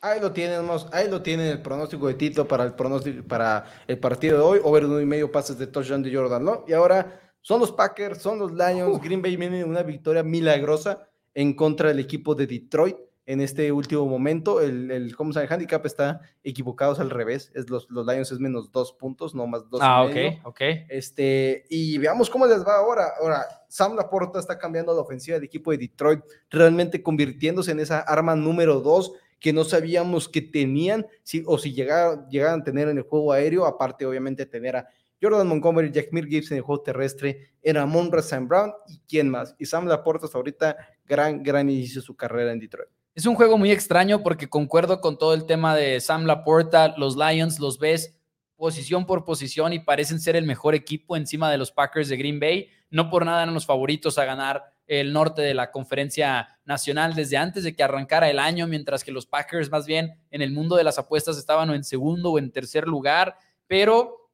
[0.00, 3.98] Ahí lo tienen, ahí lo tienen el pronóstico de Tito para el pronóstico para el
[3.98, 6.64] partido de hoy, over uno y medio pases de touchdown de Jordan, ¿no?
[6.68, 11.54] Y ahora son los Packers, son los Lions, Green Bay viene una victoria milagrosa en
[11.54, 14.60] contra del equipo de Detroit en este último momento.
[14.60, 15.46] El, el ¿cómo se llama?
[15.46, 17.50] El handicap está equivocados al revés.
[17.54, 19.80] Es los, los Lions es menos dos puntos, no más dos.
[19.82, 20.60] Ah, ok, ok.
[20.88, 23.12] Este, y veamos cómo les va ahora.
[23.20, 28.00] Ahora, Sam Laporta está cambiando la ofensiva del equipo de Detroit, realmente convirtiéndose en esa
[28.00, 32.98] arma número dos que no sabíamos que tenían, si, o si llegaban a tener en
[32.98, 34.88] el juego aéreo, aparte obviamente tener a
[35.20, 39.54] Jordan Montgomery, Jack Gibbs en el juego terrestre, era Monra Sam Brown y quién más.
[39.58, 42.90] Y Sam Laporta hasta ahorita gran, gran inicio de su carrera en Detroit.
[43.14, 47.16] Es un juego muy extraño porque concuerdo con todo el tema de Sam Laporta, los
[47.16, 48.12] Lions los ves
[48.56, 52.40] posición por posición y parecen ser el mejor equipo encima de los Packers de Green
[52.40, 52.68] Bay.
[52.90, 57.36] No por nada eran los favoritos a ganar el norte de la conferencia nacional desde
[57.36, 60.76] antes de que arrancara el año, mientras que los Packers más bien en el mundo
[60.76, 63.36] de las apuestas estaban en segundo o en tercer lugar.
[63.66, 64.30] Pero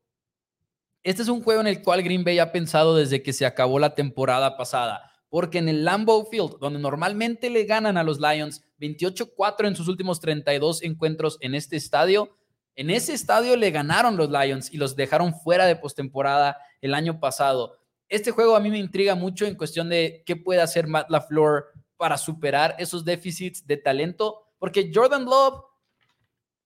[1.03, 3.79] este es un juego en el cual Green Bay ha pensado desde que se acabó
[3.79, 8.67] la temporada pasada porque en el Lambeau Field, donde normalmente le ganan a los Lions
[8.79, 12.37] 28-4 en sus últimos 32 encuentros en este estadio,
[12.77, 17.19] en ese estadio le ganaron los Lions y los dejaron fuera de postemporada el año
[17.19, 17.79] pasado.
[18.13, 21.69] Este juego a mí me intriga mucho en cuestión de qué puede hacer Matt LaFleur
[21.97, 25.63] para superar esos déficits de talento, porque Jordan Love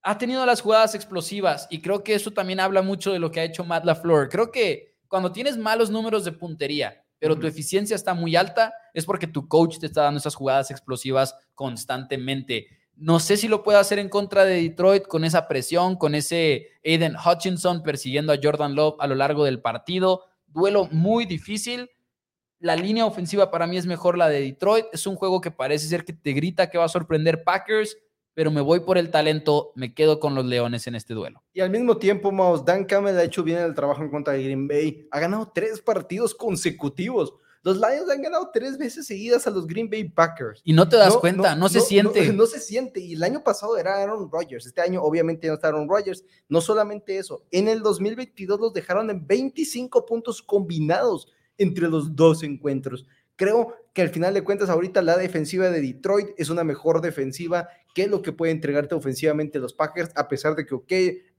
[0.03, 3.38] ha tenido las jugadas explosivas y creo que eso también habla mucho de lo que
[3.38, 4.28] ha hecho Matt LaFleur.
[4.28, 9.07] Creo que cuando tienes malos números de puntería, pero tu eficiencia está muy alta, es
[9.07, 12.66] porque tu coach te está dando esas jugadas explosivas constantemente.
[12.97, 16.70] No sé si lo puede hacer en contra de Detroit con esa presión, con ese
[16.84, 20.24] Aiden Hutchinson persiguiendo a Jordan Love a lo largo del partido.
[20.57, 21.90] Duelo muy difícil.
[22.61, 24.86] La línea ofensiva para mí es mejor la de Detroit.
[24.90, 27.98] Es un juego que parece ser que te grita que va a sorprender Packers,
[28.32, 31.44] pero me voy por el talento, me quedo con los Leones en este duelo.
[31.52, 34.44] Y al mismo tiempo, Maus, Dan Campbell ha hecho bien el trabajo en contra de
[34.44, 35.07] Green Bay.
[35.11, 37.34] Ha ganado tres partidos consecutivos.
[37.66, 40.60] Los Lions han ganado tres veces seguidas a los Green Bay Packers.
[40.62, 42.20] Y no te das cuenta, no, se siente.
[42.32, 43.00] No, se siente.
[43.00, 44.66] Y el año pasado era Aaron Rodgers.
[44.66, 46.22] Este año obviamente no está Aaron Rodgers.
[46.48, 51.26] No solamente eso, en el 2022 los dejaron en 25 puntos combinados
[51.58, 53.04] entre los dos encuentros.
[53.34, 57.68] Creo que al final de cuentas ahorita la defensiva de Detroit es una mejor defensiva
[57.96, 60.92] que lo que puede entregarte ofensivamente los Packers, a pesar de que, ok,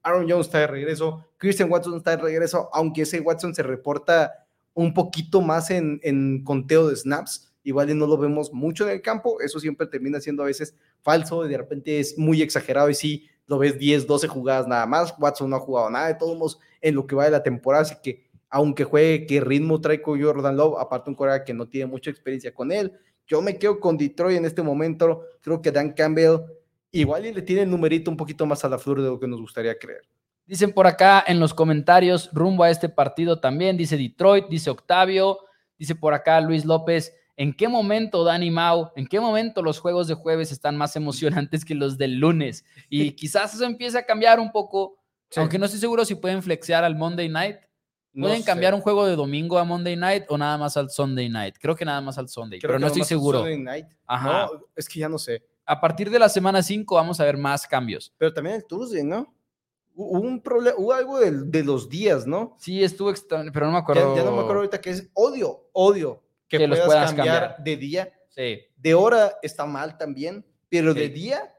[0.04, 4.47] Aaron Jones está de regreso, Christian Watson está de regreso, aunque ese Watson se reporta
[4.78, 9.02] un poquito más en, conteo de snaps, igual y no lo vemos mucho en el
[9.02, 12.94] campo, eso siempre termina siendo a veces falso, y de repente es muy exagerado y
[12.94, 16.38] sí, lo ves 10, 12 jugadas nada más, Watson no ha jugado nada de todos
[16.38, 20.00] modos en lo que va de la temporada, así que aunque juegue, qué ritmo trae
[20.00, 22.94] con Jordan Love, aparte un coreano que no tiene mucha experiencia con él.
[23.26, 25.24] Yo me quedo con Detroit en este momento.
[25.42, 26.40] Creo que Dan Campbell
[26.92, 29.28] igual y le tiene el numerito un poquito más a la flor de lo que
[29.28, 30.04] nos gustaría creer.
[30.48, 35.40] Dicen por acá en los comentarios, rumbo a este partido también, dice Detroit, dice Octavio,
[35.78, 40.08] dice por acá Luis López, ¿en qué momento, Dani Mau, en qué momento los juegos
[40.08, 42.64] de jueves están más emocionantes que los del lunes?
[42.90, 44.98] Y quizás eso empiece a cambiar un poco,
[45.36, 47.58] aunque no estoy seguro si pueden flexear al Monday Night,
[48.20, 51.56] ¿Pueden cambiar un juego de domingo a Monday Night o nada más al Sunday Night?
[51.60, 53.46] Creo que nada más al Sunday, pero no estoy seguro.
[54.08, 54.50] Ajá.
[54.76, 55.44] es que ya no sé.
[55.66, 58.14] A partir de la semana 5 vamos a ver más cambios.
[58.18, 59.37] Pero también el Tuesday, ¿no?
[60.00, 62.56] Hubo un problema, hubo algo de, los días, ¿no?
[62.60, 64.16] Sí, estuvo extraño, pero no me acuerdo.
[64.16, 68.14] Ya, no me acuerdo ahorita que es odio, odio que, puedas, cambiar, de día.
[68.30, 68.60] Sí.
[68.76, 71.52] De hora está mal también, pero de día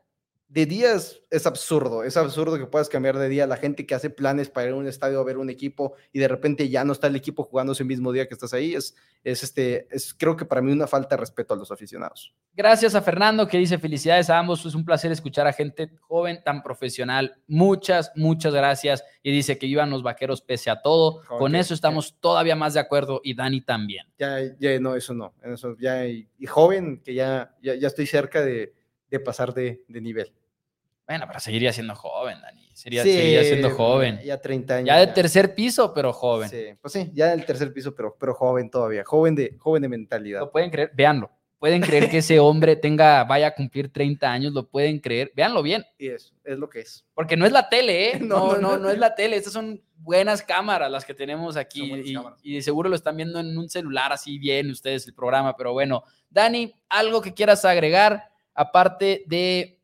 [0.49, 3.47] de día es, absurdo, es absurdo que puedas cambiar de día.
[3.47, 6.19] La gente que hace planes para ir a un estadio a ver un equipo y
[6.19, 8.97] de repente ya no está el equipo jugando ese mismo día que estás ahí, es,
[9.25, 12.35] es, este, es creo que para mí una falta de respeto a los aficionados.
[12.55, 16.41] Gracias a Fernando que dice felicidades a ambos, es un placer escuchar a gente joven
[16.43, 17.37] tan profesional.
[17.47, 19.05] Muchas, muchas gracias.
[19.23, 21.21] Y dice que iban los vaqueros pese a todo.
[21.27, 24.07] Con eso estamos todavía más de acuerdo y Dani también.
[24.19, 25.35] Ya, ya no, eso no.
[25.43, 28.73] Eso ya, y, joven, que ya, ya, ya estoy cerca de
[29.11, 30.33] de pasar de, nivel.
[31.09, 32.69] Bueno, pero seguiría siendo joven, Dani.
[32.75, 34.21] Sería, seguiría siendo joven.
[34.23, 34.87] Ya 30 años.
[34.89, 36.51] Ya de tercer piso, pero joven.
[36.51, 39.05] Sí, pues sí, ya del tercer piso, pero, pero joven todavía.
[39.07, 40.41] Joven de, joven de mentalidad.
[40.41, 41.31] Lo pueden creer, véanlo.
[41.59, 45.33] Pueden creer que ese hombre tenga, vaya a cumplir 30 años, lo pueden creer.
[45.35, 45.83] Véanlo bien.
[45.97, 47.07] Y eso, es lo que es.
[47.15, 48.19] Porque no es la tele, ¿eh?
[48.21, 49.37] No, no, no, no, es la tele.
[49.37, 51.91] Estas son buenas cámaras las que tenemos aquí.
[52.05, 55.57] Y, y, seguro lo están viendo en un celular así bien ustedes el programa.
[55.57, 59.78] Pero bueno, Dani, algo que quieras agregar aparte de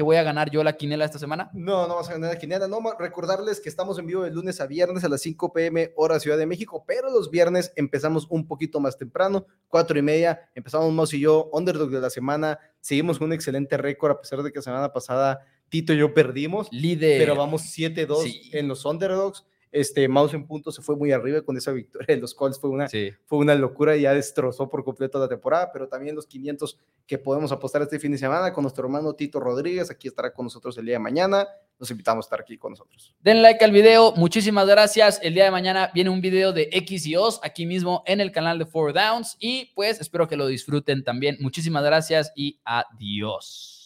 [0.00, 1.50] que voy a ganar yo la quinela esta semana?
[1.52, 2.66] No, no vas a ganar la quinela.
[2.66, 6.18] No, recordarles que estamos en vivo de lunes a viernes a las 5 pm hora
[6.18, 10.48] Ciudad de México, pero los viernes empezamos un poquito más temprano, cuatro y media.
[10.54, 12.58] Empezamos más y yo, underdog de la semana.
[12.80, 16.14] Seguimos con un excelente récord, a pesar de que la semana pasada Tito y yo
[16.14, 16.68] perdimos.
[16.72, 17.20] Líder.
[17.20, 19.44] Pero vamos 7-2 en los underdogs.
[19.72, 22.58] Este, Mouse en punto se fue muy arriba con esa victoria de los Colts.
[22.58, 25.70] Fue una, fue una locura y ya destrozó por completo la temporada.
[25.72, 29.38] Pero también los 500 que podemos apostar este fin de semana con nuestro hermano Tito
[29.38, 29.90] Rodríguez.
[29.90, 31.46] Aquí estará con nosotros el día de mañana.
[31.78, 33.14] Los invitamos a estar aquí con nosotros.
[33.20, 34.12] Den like al video.
[34.16, 35.20] Muchísimas gracias.
[35.22, 38.32] El día de mañana viene un video de X y O's aquí mismo en el
[38.32, 39.36] canal de Four Downs.
[39.38, 41.36] Y pues espero que lo disfruten también.
[41.40, 43.79] Muchísimas gracias y adiós.